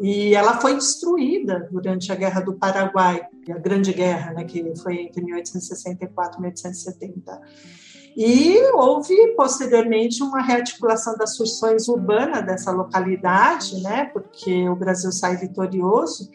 E 0.00 0.34
ela 0.34 0.60
foi 0.60 0.74
destruída 0.74 1.68
durante 1.70 2.10
a 2.10 2.14
Guerra 2.14 2.40
do 2.40 2.54
Paraguai, 2.54 3.22
a 3.48 3.58
Grande 3.58 3.92
Guerra, 3.92 4.32
né, 4.32 4.44
que 4.44 4.74
foi 4.82 5.02
entre 5.02 5.22
1864 5.22 6.38
e 6.38 6.42
1870. 6.42 7.40
E 8.16 8.58
houve 8.74 9.14
posteriormente 9.36 10.22
uma 10.22 10.42
rearticulação 10.42 11.16
das 11.16 11.36
funções 11.36 11.88
urbanas 11.88 12.44
dessa 12.44 12.70
localidade, 12.70 13.80
né, 13.82 14.06
porque 14.12 14.68
o 14.68 14.76
Brasil 14.76 15.12
sai 15.12 15.36
vitorioso, 15.36 16.30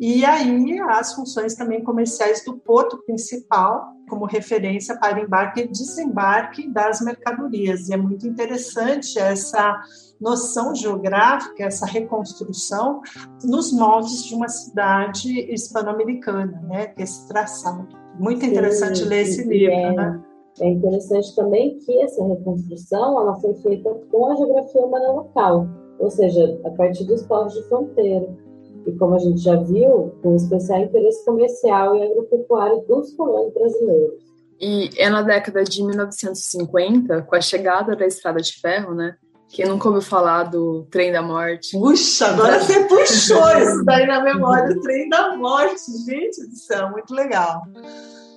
e 0.00 0.24
aí 0.24 0.78
as 0.90 1.12
funções 1.12 1.56
também 1.56 1.82
comerciais 1.82 2.44
do 2.44 2.56
porto 2.56 2.98
principal, 3.04 3.84
como 4.08 4.26
referência 4.26 4.96
para 4.96 5.20
embarque 5.20 5.62
e 5.62 5.68
desembarque 5.68 6.68
das 6.72 7.00
mercadorias. 7.00 7.88
E 7.88 7.94
é 7.94 7.96
muito 7.96 8.26
interessante 8.26 9.18
essa 9.18 9.80
noção 10.20 10.72
geográfica, 10.74 11.64
essa 11.64 11.84
reconstrução 11.84 13.00
nos 13.42 13.72
moldes 13.72 14.24
de 14.24 14.34
uma 14.34 14.48
cidade 14.48 15.52
hispano-americana, 15.52 16.62
né? 16.68 16.86
Que 16.86 17.00
é 17.00 17.04
esse 17.04 17.26
traçado. 17.26 17.88
Muito 18.18 18.46
interessante 18.46 19.00
Sim, 19.00 19.04
ler 19.04 19.22
esse 19.22 19.42
livro, 19.42 19.74
é, 19.74 19.94
né? 19.94 20.22
É 20.60 20.68
interessante 20.68 21.34
também 21.34 21.78
que 21.78 22.02
essa 22.02 22.24
reconstrução 22.24 23.20
ela 23.20 23.38
foi 23.40 23.54
feita 23.54 23.90
com 24.10 24.30
a 24.30 24.36
geografia 24.36 24.80
humana 24.80 25.12
local, 25.12 25.66
ou 25.98 26.10
seja, 26.10 26.60
a 26.64 26.70
partir 26.70 27.04
dos 27.04 27.22
povos 27.26 27.52
de 27.52 27.62
fronteira 27.68 28.47
e 28.88 28.96
como 28.96 29.14
a 29.14 29.18
gente 29.18 29.40
já 29.40 29.54
viu, 29.56 30.14
com 30.22 30.34
especial 30.34 30.80
interesse 30.80 31.24
comercial 31.24 31.94
e 31.94 32.02
agropecuário 32.02 32.80
dos 32.88 33.12
colonos 33.12 33.52
brasileiros. 33.52 34.24
E 34.60 34.90
é 34.96 35.08
na 35.08 35.22
década 35.22 35.62
de 35.62 35.84
1950, 35.84 37.22
com 37.22 37.36
a 37.36 37.40
chegada 37.40 37.94
da 37.94 38.06
estrada 38.06 38.40
de 38.40 38.58
ferro, 38.60 38.94
né? 38.94 39.14
Quem 39.50 39.66
nunca 39.66 39.88
ouviu 39.88 40.02
falar 40.02 40.44
do 40.44 40.86
trem 40.90 41.12
da 41.12 41.22
morte? 41.22 41.78
Puxa, 41.78 42.26
agora 42.28 42.60
você 42.60 42.84
puxou 42.84 43.58
isso 43.58 43.84
daí 43.84 44.06
na 44.06 44.22
memória, 44.22 44.76
o 44.76 44.80
trem 44.80 45.08
da 45.08 45.36
morte, 45.36 45.80
gente 46.04 46.46
do 46.46 46.56
céu, 46.56 46.90
muito 46.90 47.14
legal. 47.14 47.62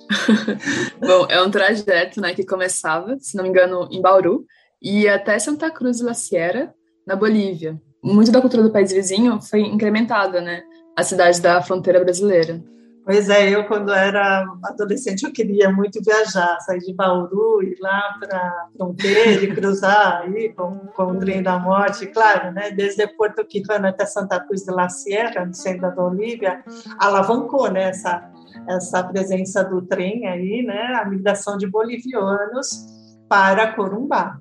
Bom, 1.00 1.26
é 1.28 1.42
um 1.42 1.50
trajeto 1.50 2.20
né, 2.20 2.34
que 2.34 2.46
começava, 2.46 3.16
se 3.18 3.36
não 3.36 3.44
me 3.44 3.50
engano, 3.50 3.88
em 3.90 4.00
Bauru, 4.00 4.44
e 4.80 5.02
ia 5.02 5.16
até 5.16 5.38
Santa 5.38 5.70
Cruz 5.70 5.98
de 5.98 6.04
la 6.04 6.14
Sierra, 6.14 6.74
na 7.06 7.16
Bolívia 7.16 7.80
muito 8.02 8.32
da 8.32 8.40
cultura 8.40 8.62
do 8.62 8.72
país 8.72 8.92
vizinho 8.92 9.40
foi 9.40 9.60
incrementada, 9.60 10.40
né? 10.40 10.62
A 10.96 11.02
cidade 11.02 11.40
da 11.40 11.62
fronteira 11.62 12.00
brasileira. 12.00 12.62
Pois 13.04 13.28
é, 13.28 13.50
eu 13.50 13.66
quando 13.66 13.92
era 13.92 14.44
adolescente 14.64 15.24
eu 15.24 15.32
queria 15.32 15.72
muito 15.72 16.00
viajar, 16.04 16.60
sair 16.60 16.78
de 16.78 16.94
Bauru, 16.94 17.60
ir 17.60 17.76
lá 17.80 18.16
para 18.20 18.68
fronteira 18.76 19.42
e 19.42 19.52
cruzar 19.52 20.22
aí 20.22 20.52
com, 20.52 20.78
com 20.94 21.04
o 21.06 21.18
trem 21.18 21.42
da 21.42 21.58
morte, 21.58 22.06
claro, 22.06 22.52
né? 22.52 22.70
Desde 22.70 23.08
Porto 23.08 23.44
Quijano 23.44 23.88
até 23.88 24.06
Santa 24.06 24.38
Cruz 24.38 24.62
de 24.62 24.72
la 24.72 24.88
Sierra, 24.88 25.44
no 25.44 25.52
centro 25.52 25.82
da 25.82 25.90
Bolívia, 25.90 26.62
alavancou 26.96 27.68
né, 27.72 27.88
essa, 27.88 28.30
essa 28.68 29.02
presença 29.02 29.64
do 29.64 29.82
trem 29.82 30.28
aí, 30.28 30.62
né? 30.62 30.94
A 30.94 31.04
migração 31.04 31.58
de 31.58 31.66
bolivianos 31.66 32.86
para 33.28 33.72
Corumbá. 33.74 34.38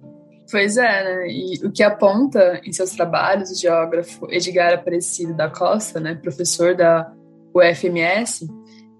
Pois 0.51 0.75
é, 0.75 1.03
né? 1.03 1.27
E 1.29 1.65
o 1.65 1.71
que 1.71 1.81
aponta 1.81 2.61
em 2.65 2.73
seus 2.73 2.91
trabalhos 2.91 3.49
o 3.49 3.55
geógrafo 3.55 4.27
Edgar 4.29 4.73
Aparecido 4.73 5.33
da 5.33 5.49
Costa, 5.49 5.99
né, 5.99 6.13
professor 6.13 6.75
da 6.75 7.09
UFMS, 7.55 8.49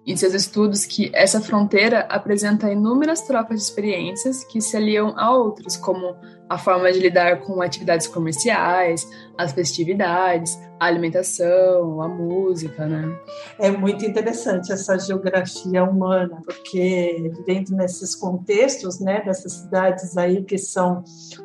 em 0.07 0.15
seus 0.15 0.33
estudos 0.33 0.85
que 0.85 1.11
essa 1.13 1.41
fronteira 1.41 2.01
apresenta 2.09 2.71
inúmeras 2.71 3.21
trocas 3.21 3.59
de 3.59 3.65
experiências 3.65 4.43
que 4.45 4.61
se 4.61 4.75
aliam 4.77 5.13
a 5.17 5.35
outras, 5.35 5.75
como 5.75 6.15
a 6.49 6.57
forma 6.57 6.91
de 6.91 6.99
lidar 6.99 7.41
com 7.41 7.61
atividades 7.61 8.07
comerciais, 8.07 9.07
as 9.37 9.53
festividades, 9.53 10.57
a 10.79 10.87
alimentação, 10.87 12.01
a 12.01 12.07
música, 12.07 12.87
né? 12.87 13.15
É 13.59 13.69
muito 13.69 14.03
interessante 14.03 14.71
essa 14.71 14.97
geografia 14.97 15.83
humana, 15.83 16.41
porque 16.43 17.31
vivendo 17.35 17.69
nesses 17.75 18.15
contextos, 18.15 18.99
né, 18.99 19.21
dessas 19.21 19.53
cidades 19.53 20.17
aí 20.17 20.43
que 20.43 20.57
são 20.57 21.03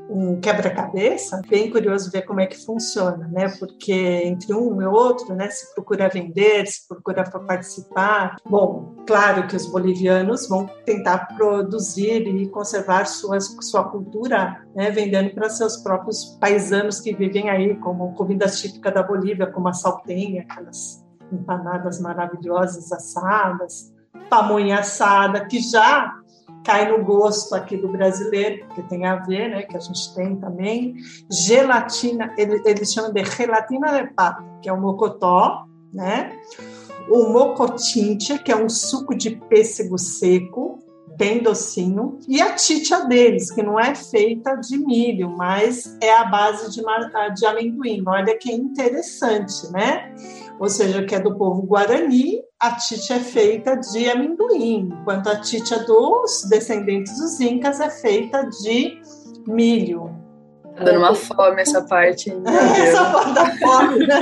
um 0.08 0.40
quebra-cabeça, 0.40 1.42
bem 1.48 1.70
curioso 1.70 2.10
ver 2.10 2.22
como 2.22 2.40
é 2.40 2.46
que 2.46 2.56
funciona, 2.64 3.28
né? 3.28 3.52
Porque 3.58 3.92
entre 3.92 4.54
um 4.54 4.80
e 4.80 4.86
outro, 4.86 5.34
né, 5.34 5.50
se 5.50 5.74
procura 5.74 6.08
vender, 6.08 6.66
se 6.66 6.88
procura 6.88 7.22
participar. 7.24 8.36
Bom, 8.48 8.94
claro 9.06 9.46
que 9.46 9.56
os 9.56 9.66
bolivianos 9.66 10.48
vão 10.48 10.66
tentar 10.86 11.26
produzir 11.36 12.26
e 12.26 12.48
conservar 12.48 13.06
suas, 13.06 13.54
sua 13.60 13.84
cultura, 13.84 14.64
né, 14.74 14.90
vendendo 14.90 15.34
para 15.34 15.50
seus 15.50 15.76
próprios 15.76 16.36
paisanos 16.40 17.00
que 17.00 17.14
vivem 17.14 17.50
aí, 17.50 17.75
como 17.76 18.14
comidas 18.14 18.60
típicas 18.60 18.94
da 18.94 19.02
Bolívia, 19.02 19.46
como 19.46 19.68
a 19.68 19.72
saltenha, 19.72 20.42
aquelas 20.42 21.04
empanadas 21.32 22.00
maravilhosas 22.00 22.92
assadas, 22.92 23.92
pamonha 24.28 24.80
assada, 24.80 25.44
que 25.46 25.58
já 25.58 26.14
cai 26.64 26.90
no 26.90 27.04
gosto 27.04 27.54
aqui 27.54 27.76
do 27.76 27.88
brasileiro, 27.88 28.66
porque 28.66 28.82
tem 28.82 29.06
a 29.06 29.16
ver, 29.16 29.50
né, 29.50 29.62
que 29.62 29.76
a 29.76 29.80
gente 29.80 30.14
tem 30.14 30.36
também. 30.36 30.96
Gelatina, 31.30 32.34
eles 32.36 32.92
chamam 32.92 33.12
de 33.12 33.24
gelatina 33.24 34.02
de 34.02 34.12
pata, 34.12 34.44
que 34.60 34.68
é 34.68 34.72
o 34.72 34.80
mocotó, 34.80 35.64
né? 35.92 36.32
O 37.08 37.28
mocotinche, 37.28 38.38
que 38.40 38.50
é 38.50 38.56
um 38.56 38.68
suco 38.68 39.14
de 39.14 39.30
pêssego 39.30 39.96
seco, 39.96 40.80
bem 41.16 41.42
docinho. 41.42 42.18
E 42.28 42.40
a 42.40 42.54
titia 42.54 43.06
deles, 43.06 43.50
que 43.50 43.62
não 43.62 43.78
é 43.78 43.94
feita 43.94 44.54
de 44.56 44.78
milho, 44.78 45.30
mas 45.30 45.96
é 46.00 46.12
a 46.12 46.24
base 46.24 46.70
de, 46.70 46.82
de 47.34 47.46
amendoim. 47.46 48.02
Olha 48.06 48.36
que 48.38 48.52
interessante, 48.52 49.70
né? 49.72 50.14
ou 50.58 50.68
seja, 50.68 51.04
que 51.04 51.14
é 51.14 51.20
do 51.20 51.36
povo 51.36 51.62
guarani, 51.62 52.40
a 52.58 52.72
tite 52.76 53.12
é 53.12 53.20
feita 53.20 53.76
de 53.76 54.08
amendoim, 54.08 54.90
enquanto 55.00 55.28
a 55.28 55.36
tite 55.36 55.74
dos 55.84 56.44
descendentes 56.48 57.18
dos 57.18 57.40
incas 57.40 57.80
é 57.80 57.90
feita 57.90 58.42
de 58.62 59.00
milho. 59.46 60.10
Tá 60.76 60.84
dando 60.84 60.98
uma 60.98 61.14
fome 61.14 61.62
essa 61.62 61.82
parte. 61.82 62.30
essa 62.78 63.04
parte 63.10 63.34
da 63.34 63.56
fome, 63.56 64.06
né? 64.06 64.20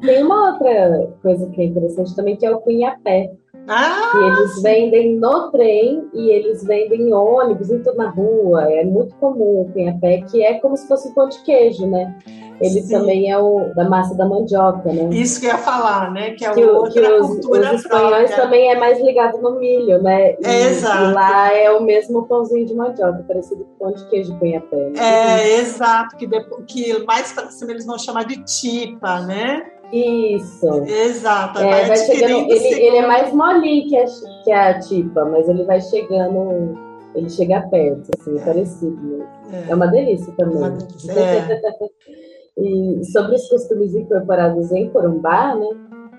Tem 0.00 0.22
uma 0.22 0.52
outra 0.52 1.12
coisa 1.22 1.48
que 1.50 1.60
é 1.60 1.64
interessante 1.64 2.14
também, 2.14 2.36
que 2.36 2.46
é 2.46 2.50
o 2.50 2.60
cunhapé. 2.60 3.32
Ah, 3.66 4.10
que 4.12 4.18
eles 4.18 4.62
vendem 4.62 5.16
no 5.16 5.50
trem 5.50 6.08
e 6.12 6.30
eles 6.30 6.62
vendem 6.64 7.08
em 7.08 7.12
ônibus, 7.12 7.70
em 7.70 7.82
toda 7.82 8.04
na 8.04 8.10
rua. 8.10 8.70
É 8.70 8.84
muito 8.84 9.14
comum 9.16 9.62
o 9.62 9.72
cunhapé, 9.72 10.22
que 10.30 10.44
é 10.44 10.54
como 10.54 10.76
se 10.76 10.86
fosse 10.86 11.08
um 11.08 11.14
pão 11.14 11.28
de 11.28 11.42
queijo, 11.42 11.86
né? 11.86 12.14
ele 12.60 12.82
Sim. 12.82 12.88
também 12.88 13.30
é 13.30 13.38
o 13.38 13.72
da 13.74 13.88
massa 13.88 14.14
da 14.14 14.26
mandioca, 14.26 14.92
né? 14.92 15.08
Isso 15.10 15.40
que 15.40 15.46
eu 15.46 15.50
ia 15.50 15.58
falar, 15.58 16.12
né? 16.12 16.30
Que 16.32 16.44
é 16.44 16.52
que, 16.52 16.64
outra 16.64 16.92
que 16.92 17.12
os, 17.12 17.26
cultura 17.26 17.74
os 17.74 17.80
espanhóis 17.80 18.30
própria. 18.30 18.36
também 18.36 18.70
é 18.70 18.78
mais 18.78 19.00
ligado 19.00 19.38
no 19.38 19.58
milho, 19.58 20.02
né? 20.02 20.34
E, 20.34 20.38
é, 20.44 20.66
exato. 20.68 21.10
E 21.10 21.12
lá 21.12 21.52
é 21.52 21.70
o 21.70 21.82
mesmo 21.82 22.26
pãozinho 22.26 22.64
de 22.64 22.74
mandioca, 22.74 23.24
parecido 23.26 23.64
com 23.64 23.86
pão 23.86 23.92
de 23.92 24.04
queijo 24.08 24.34
punhapé. 24.38 24.90
Né? 24.90 24.92
É, 24.98 25.58
exato. 25.58 26.16
Que, 26.16 26.26
depois, 26.26 26.64
que 26.66 27.04
mais 27.04 27.32
para 27.32 27.50
cima 27.50 27.72
eles 27.72 27.86
vão 27.86 27.98
chamar 27.98 28.24
de 28.24 28.36
tipa, 28.44 29.20
né? 29.20 29.62
Isso. 29.92 30.66
Exato. 30.84 31.60
É, 31.60 31.86
vai, 31.86 31.96
chegando, 31.96 32.50
ele, 32.50 32.66
ele, 32.66 32.96
é 32.96 33.06
mais 33.06 33.32
molinho 33.32 33.88
que 33.88 33.96
a, 33.96 34.04
que 34.44 34.52
a 34.52 34.78
tipa, 34.80 35.24
mas 35.24 35.48
ele 35.48 35.64
vai 35.64 35.80
chegando, 35.80 36.78
ele 37.14 37.30
chega 37.30 37.62
perto, 37.68 38.10
assim, 38.18 38.38
é. 38.38 38.44
parecido. 38.44 39.24
É. 39.52 39.70
é 39.70 39.74
uma 39.74 39.86
delícia 39.86 40.32
também. 40.36 40.56
Uma 40.56 40.70
delícia. 40.70 41.12
É. 41.12 41.88
E 42.56 43.04
sobre 43.06 43.34
os 43.34 43.48
costumes 43.48 43.94
incorporados 43.96 44.70
em 44.70 44.88
Corumbá, 44.90 45.56
né, 45.56 45.66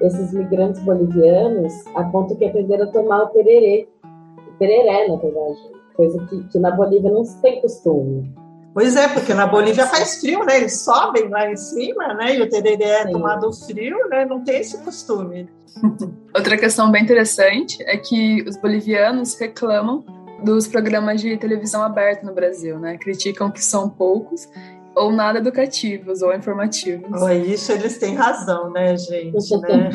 esses 0.02 0.34
migrantes 0.34 0.84
bolivianos 0.84 1.74
apontam 1.96 2.36
que 2.36 2.46
aprenderam 2.46 2.86
a 2.86 2.92
tomar 2.92 3.24
o 3.24 3.28
tererê, 3.28 3.88
o 4.04 4.58
tereré, 4.58 5.08
na 5.08 5.16
verdade, 5.16 5.58
coisa 5.96 6.26
que, 6.28 6.44
que 6.50 6.60
na 6.60 6.72
Bolívia 6.72 7.10
não 7.10 7.24
se 7.24 7.42
tem 7.42 7.62
costume. 7.62 8.30
Pois 8.76 8.98
é, 8.98 9.08
porque 9.08 9.34
na 9.34 9.48
Bolívia 9.48 9.88
faz 9.88 10.20
frio, 10.20 10.44
né? 10.44 10.58
Eles 10.58 10.82
sobem 10.82 11.30
lá 11.30 11.50
em 11.50 11.56
cima, 11.56 12.14
né? 12.14 12.36
E 12.36 12.42
o 12.42 12.50
tereré 12.50 13.04
é 13.04 13.08
tomado 13.08 13.50
frio, 13.54 13.98
né? 14.10 14.26
Não 14.26 14.44
tem 14.44 14.60
esse 14.60 14.78
costume. 14.80 15.50
Outra 16.36 16.58
questão 16.58 16.92
bem 16.92 17.02
interessante 17.02 17.82
é 17.88 17.96
que 17.96 18.44
os 18.46 18.58
bolivianos 18.58 19.40
reclamam 19.40 20.04
dos 20.44 20.68
programas 20.68 21.22
de 21.22 21.38
televisão 21.38 21.84
aberta 21.84 22.26
no 22.26 22.34
Brasil, 22.34 22.78
né? 22.78 22.98
Criticam 22.98 23.50
que 23.50 23.64
são 23.64 23.90
poucos 23.90 24.46
ou 24.96 25.12
nada 25.12 25.40
educativos 25.40 26.22
ou 26.22 26.34
informativos. 26.34 27.22
Oh, 27.22 27.30
isso 27.30 27.72
eles 27.72 27.98
têm 27.98 28.16
razão, 28.16 28.72
né, 28.72 28.96
gente? 28.98 29.58
Né? 29.58 29.90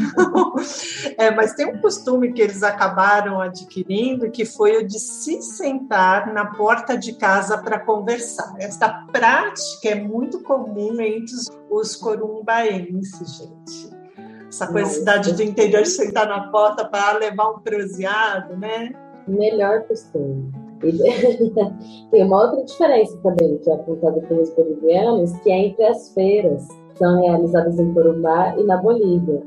é, 1.17 1.31
mas 1.31 1.55
tem 1.55 1.67
um 1.67 1.81
costume 1.81 2.33
que 2.33 2.43
eles 2.43 2.63
acabaram 2.63 3.41
adquirindo 3.41 4.31
que 4.31 4.45
foi 4.45 4.77
o 4.77 4.87
de 4.87 4.99
se 4.99 5.41
sentar 5.41 6.33
na 6.33 6.47
porta 6.47 6.97
de 6.97 7.15
casa 7.15 7.59
para 7.59 7.79
conversar. 7.79 8.55
Esta 8.59 8.89
prática 9.11 9.89
é 9.89 9.95
muito 9.95 10.43
comum 10.43 11.01
entre 11.01 11.35
os 11.71 11.97
corumbaenses, 11.97 13.39
gente. 13.39 14.01
Essa 14.49 14.67
coisa 14.67 14.89
Mas, 14.89 14.97
cidade 14.97 15.33
do 15.33 15.43
interior 15.43 15.83
de 15.83 15.89
sentar 15.89 16.27
na 16.27 16.51
porta 16.51 16.85
para 16.85 17.19
levar 17.19 17.51
um 17.51 17.61
proseado, 17.61 18.57
né? 18.57 18.91
Melhor 19.27 19.85
costume. 19.85 20.53
tem 22.11 22.25
uma 22.25 22.43
outra 22.43 22.65
diferença 22.65 23.17
também 23.23 23.59
que 23.59 23.71
é 23.71 23.75
apontada 23.75 24.21
pelos 24.23 24.51
bolivianos, 24.55 25.33
que 25.41 25.51
é 25.51 25.67
entre 25.67 25.85
as 25.85 26.13
feiras 26.15 26.67
que 26.69 26.99
são 26.99 27.21
realizadas 27.21 27.79
em 27.79 27.93
Corumbá 27.93 28.57
e 28.57 28.65
na 28.65 28.77
Bolívia. 28.79 29.43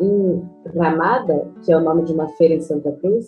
Em 0.00 0.42
Ramada, 0.76 1.48
que 1.64 1.72
é 1.72 1.76
o 1.76 1.80
nome 1.80 2.02
de 2.02 2.12
uma 2.12 2.28
feira 2.30 2.54
em 2.54 2.60
Santa 2.60 2.90
Cruz, 2.92 3.26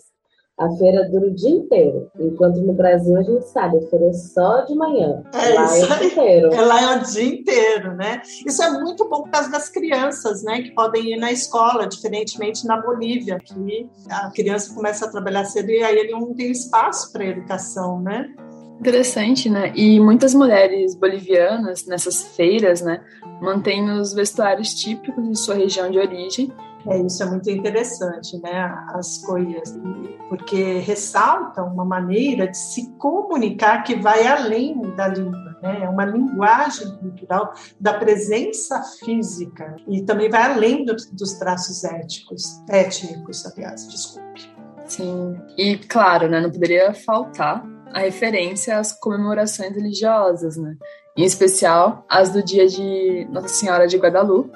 a 0.57 0.69
feira 0.71 1.07
dura 1.07 1.27
o 1.27 1.35
dia 1.35 1.51
inteiro, 1.51 2.09
enquanto 2.19 2.57
no 2.61 2.73
Brasil 2.73 3.15
a 3.15 3.21
gente 3.21 3.47
sabe, 3.47 3.77
a 3.77 3.89
feira 3.89 4.07
é 4.07 4.13
só 4.13 4.61
de 4.61 4.73
manhã. 4.73 5.23
É 5.31 5.53
lá 5.53 5.77
é 5.77 5.83
o 5.83 5.97
dia 5.99 6.05
inteiro. 6.07 6.53
É 6.53 6.61
lá 6.61 6.81
é 6.81 6.97
o 6.97 7.03
dia 7.03 7.23
inteiro, 7.23 7.95
né? 7.95 8.21
Isso 8.45 8.63
é 8.63 8.71
muito 8.71 9.07
bom 9.07 9.21
por 9.21 9.29
causa 9.29 9.51
das 9.51 9.69
crianças, 9.69 10.43
né? 10.43 10.63
Que 10.63 10.71
podem 10.71 11.13
ir 11.13 11.17
na 11.17 11.31
escola, 11.31 11.85
diferentemente 11.87 12.65
na 12.65 12.81
Bolívia, 12.81 13.37
que 13.37 13.87
a 14.09 14.31
criança 14.31 14.73
começa 14.73 15.05
a 15.05 15.11
trabalhar 15.11 15.45
cedo 15.45 15.69
e 15.69 15.83
aí 15.83 15.95
ele 15.95 16.11
não 16.11 16.33
tem 16.33 16.49
espaço 16.49 17.11
para 17.11 17.25
educação, 17.25 18.01
né? 18.01 18.27
Interessante, 18.79 19.49
né? 19.49 19.71
E 19.75 19.99
muitas 19.99 20.33
mulheres 20.33 20.95
bolivianas 20.95 21.85
nessas 21.85 22.35
feiras, 22.35 22.81
né, 22.81 23.03
mantêm 23.41 23.89
os 23.91 24.13
vestuários 24.13 24.73
típicos 24.73 25.27
de 25.27 25.37
sua 25.37 25.55
região 25.55 25.89
de 25.89 25.97
origem 25.97 26.51
é, 26.85 27.01
isso 27.01 27.23
é 27.23 27.25
muito 27.25 27.49
interessante, 27.49 28.37
né? 28.39 28.85
As 28.93 29.17
coisas, 29.19 29.77
porque 30.29 30.79
ressaltam 30.79 31.67
uma 31.73 31.83
maneira 31.83 32.47
de 32.47 32.57
se 32.57 32.91
comunicar 32.97 33.83
que 33.83 33.95
vai 33.95 34.25
além 34.27 34.79
da 34.95 35.07
língua, 35.07 35.57
né? 35.61 35.83
É 35.83 35.89
uma 35.89 36.05
linguagem 36.05 36.95
cultural 36.97 37.53
da 37.79 37.93
presença 37.93 38.81
física 39.03 39.75
e 39.87 40.03
também 40.03 40.29
vai 40.29 40.43
além 40.43 40.85
do, 40.85 40.95
dos 41.13 41.33
traços 41.33 41.83
éticos, 41.83 42.63
étnicos, 42.69 43.45
aliás, 43.45 43.87
desculpe. 43.87 44.49
Sim, 44.85 45.37
e 45.57 45.77
claro, 45.77 46.29
né? 46.29 46.39
Não 46.39 46.51
poderia 46.51 46.93
faltar 46.93 47.65
a 47.93 47.99
referência 47.99 48.77
às 48.77 48.93
comemorações 48.93 49.75
religiosas, 49.75 50.55
né? 50.55 50.75
Em 51.15 51.25
especial 51.25 52.05
as 52.07 52.31
do 52.31 52.43
dia 52.43 52.67
de 52.67 53.27
Nossa 53.31 53.49
Senhora 53.49 53.87
de 53.87 53.97
Guadalupe, 53.97 54.51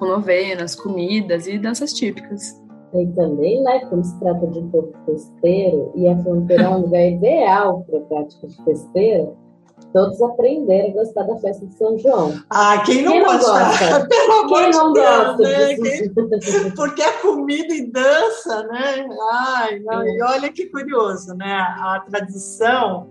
com 0.00 0.06
novenas, 0.06 0.74
comidas 0.74 1.46
e 1.46 1.58
danças 1.58 1.92
típicas. 1.92 2.58
E 2.94 3.06
também, 3.08 3.62
né, 3.62 3.84
como 3.84 4.02
se 4.02 4.18
trata 4.18 4.46
de 4.48 4.58
um 4.58 4.70
povo 4.70 4.92
festeiro 5.04 5.92
e 5.94 6.08
a 6.08 6.18
fronteira 6.22 6.64
é 6.64 6.68
um 6.68 6.80
lugar 6.80 7.06
ideal 7.06 7.84
para 7.84 7.98
a 7.98 8.02
prática 8.02 8.48
de 8.48 8.64
festeira, 8.64 9.32
todos 9.92 10.20
aprenderam 10.22 10.88
a 10.88 10.92
gostar 10.94 11.22
da 11.24 11.36
festa 11.36 11.66
de 11.66 11.74
São 11.74 11.96
João. 11.98 12.34
Ah, 12.50 12.82
quem 12.84 13.02
não, 13.02 13.12
quem 13.12 13.22
não 13.22 13.28
gosta? 13.28 13.52
gosta? 13.52 14.06
Pelo 14.08 14.32
amor 14.32 14.62
quem 14.62 14.70
não 14.72 14.92
de 14.92 15.00
Deus, 15.00 15.16
gosta 15.16 15.42
né? 15.42 15.76
Quem... 15.76 16.70
Porque 16.74 17.02
é 17.02 17.12
comida 17.12 17.74
e 17.74 17.92
dança, 17.92 18.62
né? 18.64 19.06
Ai, 19.32 19.78
não. 19.80 20.04
E 20.04 20.22
olha 20.22 20.52
que 20.52 20.66
curioso, 20.66 21.34
né? 21.34 21.52
A 21.52 22.02
tradição 22.08 23.08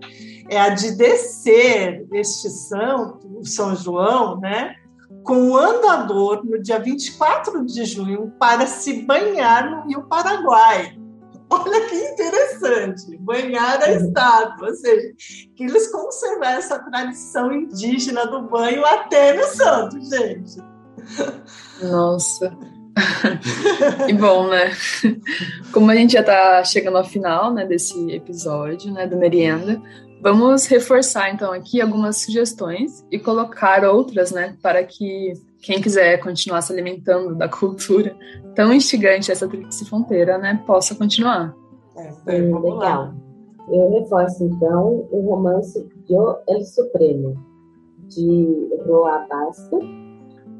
é 0.50 0.60
a 0.60 0.70
de 0.70 0.92
descer 0.92 2.06
este 2.12 2.50
santo, 2.50 3.26
o 3.38 3.46
São 3.46 3.74
João, 3.74 4.38
né? 4.40 4.74
Com 5.22 5.50
o 5.50 5.56
andador 5.56 6.44
no 6.44 6.60
dia 6.62 6.78
24 6.78 7.64
de 7.66 7.84
junho 7.84 8.32
para 8.38 8.66
se 8.66 9.02
banhar 9.02 9.70
no 9.70 9.88
Rio 9.88 10.02
Paraguai. 10.04 10.96
Olha 11.52 11.88
que 11.88 11.96
interessante, 11.96 13.18
banhar 13.18 13.82
a 13.82 13.90
estátua, 13.90 14.68
ou 14.68 14.74
seja, 14.74 15.12
que 15.56 15.64
eles 15.64 15.90
conservaram 15.90 16.58
essa 16.58 16.78
tradição 16.78 17.52
indígena 17.52 18.24
do 18.26 18.42
banho 18.42 18.84
até 18.86 19.32
no 19.32 19.42
santo, 19.44 19.98
gente. 20.00 20.62
Nossa. 21.82 22.56
e 24.08 24.12
bom, 24.12 24.48
né? 24.48 24.72
Como 25.72 25.90
a 25.90 25.94
gente 25.96 26.12
já 26.12 26.20
está 26.20 26.62
chegando 26.62 26.98
ao 26.98 27.04
final 27.04 27.52
né, 27.52 27.66
desse 27.66 28.12
episódio 28.12 28.92
né, 28.92 29.06
do 29.08 29.16
Merienda, 29.16 29.82
Vamos 30.22 30.66
reforçar 30.66 31.32
então 31.32 31.52
aqui 31.52 31.80
algumas 31.80 32.18
sugestões 32.18 33.04
e 33.10 33.18
colocar 33.18 33.84
outras, 33.84 34.30
né, 34.30 34.56
para 34.62 34.84
que 34.84 35.32
quem 35.62 35.80
quiser 35.80 36.18
continuar 36.18 36.62
se 36.62 36.72
alimentando 36.72 37.34
da 37.34 37.48
cultura 37.48 38.16
tão 38.54 38.72
instigante 38.72 39.30
essa 39.30 39.48
tríplice 39.48 39.84
fronteira, 39.84 40.38
né, 40.38 40.62
possa 40.66 40.94
continuar. 40.94 41.54
É, 42.26 42.40
legal. 42.40 43.14
Eu 43.68 44.00
reforço 44.00 44.44
então 44.44 45.06
o 45.10 45.30
romance 45.30 45.88
Yo 46.08 46.36
El 46.48 46.64
Supremo 46.64 47.34
de 48.08 48.68
Roa 48.86 49.26
Basta 49.28 49.78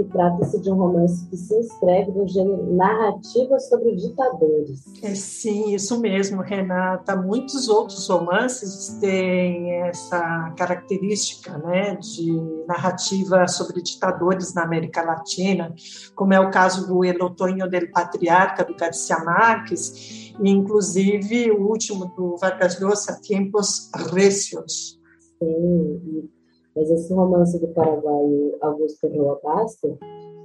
que 0.00 0.04
trata-se 0.04 0.58
de 0.60 0.70
um 0.70 0.76
romance 0.76 1.28
que 1.28 1.36
se 1.36 1.54
inscreve 1.54 2.10
no 2.12 2.26
gênero 2.26 2.74
narrativa 2.74 3.58
sobre 3.58 3.94
ditadores. 3.94 4.82
É, 5.02 5.14
sim, 5.14 5.74
isso 5.74 6.00
mesmo, 6.00 6.40
Renata. 6.40 7.14
Muitos 7.14 7.68
outros 7.68 8.08
romances 8.08 8.96
têm 8.98 9.72
essa 9.82 10.54
característica 10.56 11.58
né, 11.58 11.96
de 11.96 12.32
narrativa 12.66 13.46
sobre 13.46 13.82
ditadores 13.82 14.54
na 14.54 14.62
América 14.62 15.02
Latina, 15.02 15.74
como 16.14 16.32
é 16.32 16.40
o 16.40 16.50
caso 16.50 16.86
do 16.86 17.04
El 17.04 17.20
Otoño 17.22 17.68
del 17.68 17.90
Patriarca, 17.90 18.64
do 18.64 18.74
Garcia 18.74 19.18
Marques, 19.18 20.32
e 20.40 20.50
inclusive 20.50 21.50
o 21.50 21.68
último 21.68 22.06
do 22.16 22.38
Vargas 22.38 22.80
Llosa, 22.80 23.20
Tiempos 23.20 23.90
Recios. 24.10 24.98
Sim, 25.38 26.30
mas 26.74 26.90
esse 26.90 27.12
romance 27.12 27.58
do 27.58 27.68
paraguaio 27.68 28.56
Augusto 28.60 29.08
Roa 29.08 29.40
Basta 29.42 29.98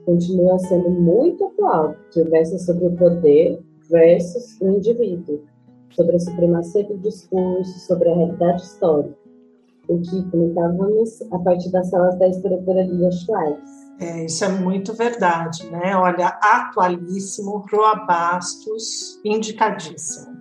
continua 0.05 0.57
sendo 0.59 0.89
muito 0.89 1.43
atual, 1.45 1.95
que 2.11 2.23
versa 2.23 2.57
sobre 2.59 2.87
o 2.87 2.95
poder 2.95 3.59
versus 3.89 4.59
o 4.61 4.69
indivíduo, 4.69 5.41
sobre 5.91 6.15
a 6.15 6.19
supremacia 6.19 6.83
do 6.83 6.97
discurso, 6.99 7.79
sobre 7.87 8.09
a 8.09 8.15
realidade 8.15 8.61
histórica, 8.61 9.17
o 9.87 9.99
que 9.99 10.29
comentávamos 10.31 11.21
a 11.31 11.39
partir 11.39 11.71
das 11.71 11.89
salas 11.89 12.17
da 12.17 12.27
historiadora 12.27 12.83
Lilia 12.83 13.11
Schwartz. 13.11 13.85
É, 13.99 14.25
isso 14.25 14.43
é 14.43 14.49
muito 14.49 14.93
verdade, 14.93 15.69
né? 15.71 15.95
Olha, 15.95 16.27
atualíssimo, 16.41 17.65
Roa 17.71 17.95
Bastos, 18.05 19.21
indicadíssimo. 19.23 20.34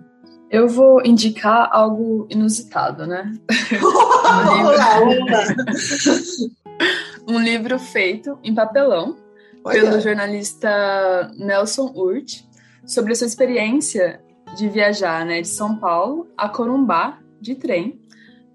Eu 0.55 0.69
vou 0.69 1.05
indicar 1.05 1.67
algo 1.69 2.25
inusitado, 2.29 3.05
né? 3.05 3.33
um 7.27 7.37
livro 7.37 7.77
feito 7.77 8.39
em 8.41 8.55
papelão 8.55 9.17
Olha. 9.65 9.81
pelo 9.81 9.99
jornalista 9.99 11.29
Nelson 11.37 11.91
Urt 11.93 12.43
sobre 12.85 13.11
a 13.11 13.15
sua 13.17 13.27
experiência 13.27 14.21
de 14.55 14.69
viajar 14.69 15.25
né, 15.25 15.41
de 15.41 15.49
São 15.49 15.75
Paulo 15.75 16.29
a 16.37 16.47
Corumbá 16.47 17.19
de 17.41 17.55
trem 17.55 17.99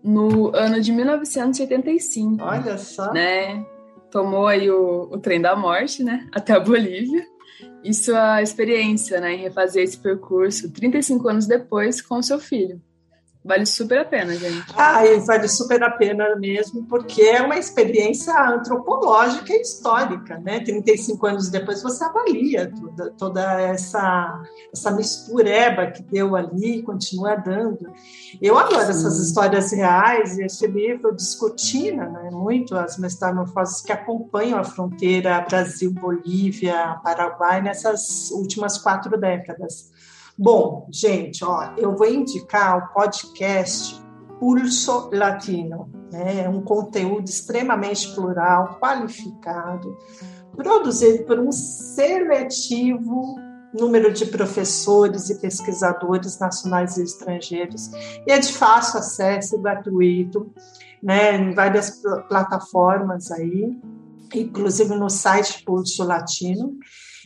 no 0.03 0.57
ano 0.57 0.81
de 0.81 0.93
1985. 0.93 2.43
Olha 2.43 2.79
só. 2.79 3.13
Né? 3.13 3.63
Tomou 4.11 4.47
aí 4.47 4.71
o, 4.71 5.03
o 5.13 5.19
trem 5.19 5.39
da 5.39 5.55
morte, 5.55 6.03
né? 6.03 6.27
Até 6.33 6.55
a 6.55 6.61
Bolívia 6.61 7.27
e 7.83 7.95
sua 7.95 8.43
experiência 8.43 9.21
né, 9.21 9.35
em 9.35 9.39
refazer 9.39 9.83
esse 9.83 9.99
percurso 9.99 10.71
35 10.71 11.29
anos 11.29 11.47
depois 11.47 12.01
com 12.03 12.23
seu 12.23 12.39
filho. 12.39 12.81
Vale 13.43 13.65
super 13.65 14.01
a 14.01 14.05
pena, 14.05 14.35
gente. 14.35 14.67
Ah, 14.77 15.01
vale 15.27 15.49
super 15.49 15.83
a 15.83 15.91
pena 15.91 16.37
mesmo, 16.37 16.85
porque 16.85 17.23
é 17.23 17.41
uma 17.41 17.57
experiência 17.57 18.35
antropológica 18.39 19.55
e 19.55 19.63
histórica, 19.63 20.39
né? 20.39 20.61
35 20.61 21.27
anos 21.27 21.49
depois 21.49 21.83
você 21.83 22.05
avalia 22.05 22.71
toda, 22.71 23.11
toda 23.13 23.61
essa, 23.63 24.43
essa 24.71 24.91
mistureba 24.91 25.91
que 25.91 26.03
deu 26.03 26.37
ali 26.37 26.81
e 26.81 26.83
continua 26.83 27.35
dando. 27.35 27.91
Eu 28.43 28.59
adoro 28.59 28.85
Sim. 28.85 28.91
essas 28.91 29.19
histórias 29.19 29.73
reais 29.73 30.37
e 30.37 30.45
esse 30.45 30.67
livro 30.67 31.11
descortina 31.11 32.11
né, 32.11 32.29
muito 32.31 32.77
as 32.77 32.99
metamorfoses 32.99 33.81
que 33.81 33.91
acompanham 33.91 34.59
a 34.59 34.65
fronteira 34.65 35.41
Brasil-Bolívia, 35.49 37.01
Paraguai 37.03 37.63
nessas 37.63 38.31
últimas 38.33 38.77
quatro 38.77 39.19
décadas. 39.19 39.91
Bom, 40.43 40.89
gente, 40.91 41.45
ó, 41.45 41.75
eu 41.77 41.95
vou 41.95 42.09
indicar 42.09 42.79
o 42.79 42.95
podcast 42.95 44.03
Pulso 44.39 45.11
Latino. 45.13 45.91
Né? 46.11 46.45
É 46.45 46.49
um 46.49 46.63
conteúdo 46.63 47.29
extremamente 47.29 48.15
plural, 48.15 48.79
qualificado, 48.81 49.99
produzido 50.57 51.25
por 51.25 51.39
um 51.39 51.53
seletivo 51.53 53.39
número 53.79 54.11
de 54.15 54.25
professores 54.25 55.29
e 55.29 55.39
pesquisadores 55.43 56.39
nacionais 56.39 56.97
e 56.97 57.03
estrangeiros. 57.03 57.91
E 58.27 58.33
é 58.33 58.39
de 58.39 58.51
fácil 58.51 58.99
acesso, 58.99 59.61
gratuito, 59.61 60.51
né, 61.03 61.37
em 61.37 61.55
várias 61.55 62.01
plataformas 62.31 63.31
aí, 63.31 63.79
inclusive 64.35 64.95
no 64.97 65.11
site 65.11 65.63
Pulso 65.67 66.03
Latino 66.03 66.79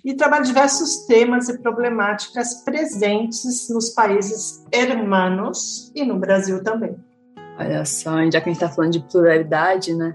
e 0.05 0.15
trabalha 0.15 0.45
diversos 0.45 1.07
temas 1.07 1.49
e 1.49 1.59
problemáticas 1.59 2.63
presentes 2.63 3.69
nos 3.71 3.91
países 3.91 4.63
hermanos 4.71 5.91
e 5.95 6.05
no 6.05 6.19
Brasil 6.19 6.63
também. 6.63 6.95
Olha 7.59 7.85
só, 7.85 8.11
já 8.31 8.41
que 8.41 8.51
a 8.51 8.53
gente 8.53 8.63
está 8.63 8.69
falando 8.69 8.93
de 8.93 9.01
pluralidade, 9.01 9.95
né? 9.95 10.15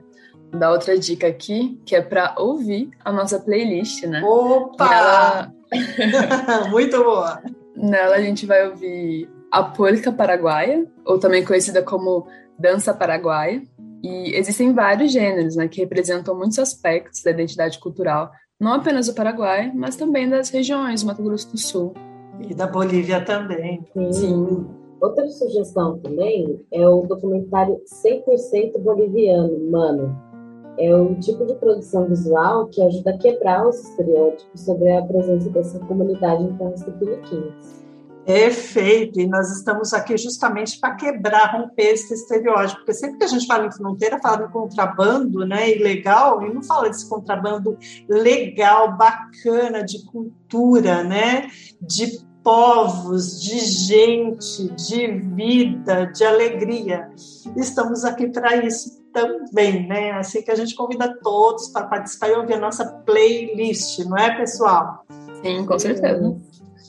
dar 0.58 0.72
outra 0.72 0.98
dica 0.98 1.28
aqui, 1.28 1.80
que 1.86 1.96
é 1.96 2.02
para 2.02 2.36
ouvir 2.38 2.90
a 3.04 3.12
nossa 3.12 3.40
playlist, 3.40 4.04
né? 4.06 4.22
Opa! 4.24 5.52
Muito 6.70 7.04
boa! 7.04 7.42
Nela 7.76 8.16
a 8.16 8.22
gente 8.22 8.46
vai 8.46 8.68
ouvir 8.68 9.30
a 9.52 9.64
polca 9.64 10.12
paraguaia, 10.12 10.86
ou 11.06 11.20
também 11.20 11.46
conhecida 11.46 11.82
como 11.82 12.28
dança 12.58 12.94
paraguaia. 12.94 13.62
E 14.02 14.36
existem 14.36 14.74
vários 14.74 15.12
gêneros, 15.12 15.56
né, 15.56 15.68
que 15.68 15.82
representam 15.82 16.36
muitos 16.36 16.58
aspectos 16.58 17.22
da 17.22 17.32
identidade 17.32 17.80
cultural, 17.80 18.32
não 18.60 18.74
apenas 18.74 19.08
do 19.08 19.14
Paraguai, 19.14 19.72
mas 19.74 19.96
também 19.96 20.30
das 20.30 20.50
regiões 20.50 21.02
do 21.02 21.08
Mato 21.08 21.24
Grosso 21.24 21.52
do 21.52 21.58
Sul. 21.58 21.94
E 22.42 22.54
da 22.54 22.68
Bolívia 22.68 23.24
também. 23.24 23.86
Sim. 23.94 24.12
Sim. 24.12 24.68
Outra 25.02 25.28
sugestão 25.30 25.98
também 26.00 26.60
é 26.72 26.88
o 26.88 27.04
documentário 27.04 27.82
100% 27.86 28.78
boliviano, 28.80 29.72
Mano. 29.72 30.30
É 30.78 30.94
um 30.96 31.16
tipo 31.16 31.46
de 31.46 31.56
produção 31.56 32.08
visual 32.08 32.68
que 32.68 32.82
ajuda 32.82 33.12
a 33.12 33.18
quebrar 33.18 33.68
os 33.68 33.80
estereótipos 33.80 34.62
sobre 34.62 34.92
a 34.92 35.02
presença 35.04 35.50
dessa 35.50 35.80
comunidade 35.80 36.44
em 36.44 36.56
terras 36.58 36.84
tupiniquins. 36.84 37.86
Perfeito, 38.26 39.20
e 39.20 39.28
nós 39.28 39.50
estamos 39.52 39.94
aqui 39.94 40.16
justamente 40.18 40.80
para 40.80 40.96
quebrar, 40.96 41.58
romper 41.58 41.94
esse 41.94 42.14
estereótipo, 42.14 42.80
porque 42.80 42.94
sempre 42.94 43.18
que 43.18 43.24
a 43.24 43.28
gente 43.28 43.48
fala 43.48 43.66
em 43.66 43.72
fronteira, 43.72 44.20
fala 44.20 44.46
em 44.46 44.52
contrabando, 44.52 45.46
né, 45.46 45.76
ilegal, 45.76 46.46
e 46.46 46.54
não 46.54 46.62
fala 46.62 46.90
desse 46.90 47.10
contrabando 47.10 47.78
legal, 48.08 48.96
bacana, 48.96 49.84
de 49.84 50.06
cultura, 50.06 51.04
né, 51.04 51.48
de 51.82 52.20
povos, 52.44 53.42
de 53.42 53.60
gente, 53.60 54.70
de 54.74 55.08
vida, 55.08 56.06
de 56.06 56.24
alegria. 56.24 57.10
Estamos 57.56 58.06
aqui 58.06 58.28
para 58.28 58.56
isso 58.58 59.00
também, 59.14 59.88
né? 59.88 60.12
Assim 60.12 60.42
que 60.42 60.52
a 60.52 60.56
gente 60.56 60.76
convida 60.76 61.18
todos 61.22 61.68
para 61.70 61.88
participar 61.88 62.30
e 62.30 62.34
ouvir 62.34 62.54
a 62.54 62.60
nossa 62.60 62.86
playlist, 62.86 64.00
não 64.06 64.18
é, 64.18 64.36
pessoal? 64.38 65.06
Sim, 65.44 65.66
com 65.66 65.78
certeza. 65.78 66.38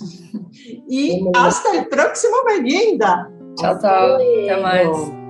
E 0.89 1.21
hasta 1.35 1.71
o 1.71 1.85
próximo 1.87 2.45
merienda. 2.45 3.31
Tchau, 3.59 3.79
tchau. 3.79 4.15
Até 4.15 4.61
mais. 4.61 5.21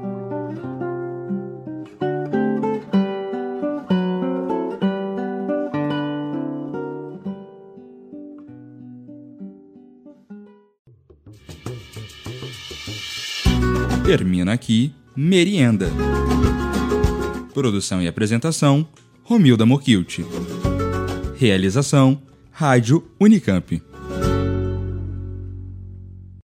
Termina 14.04 14.52
aqui 14.52 14.92
Merienda. 15.14 15.88
Produção 17.52 18.00
e 18.02 18.08
apresentação: 18.08 18.86
Romilda 19.22 19.66
Mokilt. 19.66 20.20
Realização: 21.36 22.20
Rádio 22.50 23.08
Unicamp. 23.20 23.89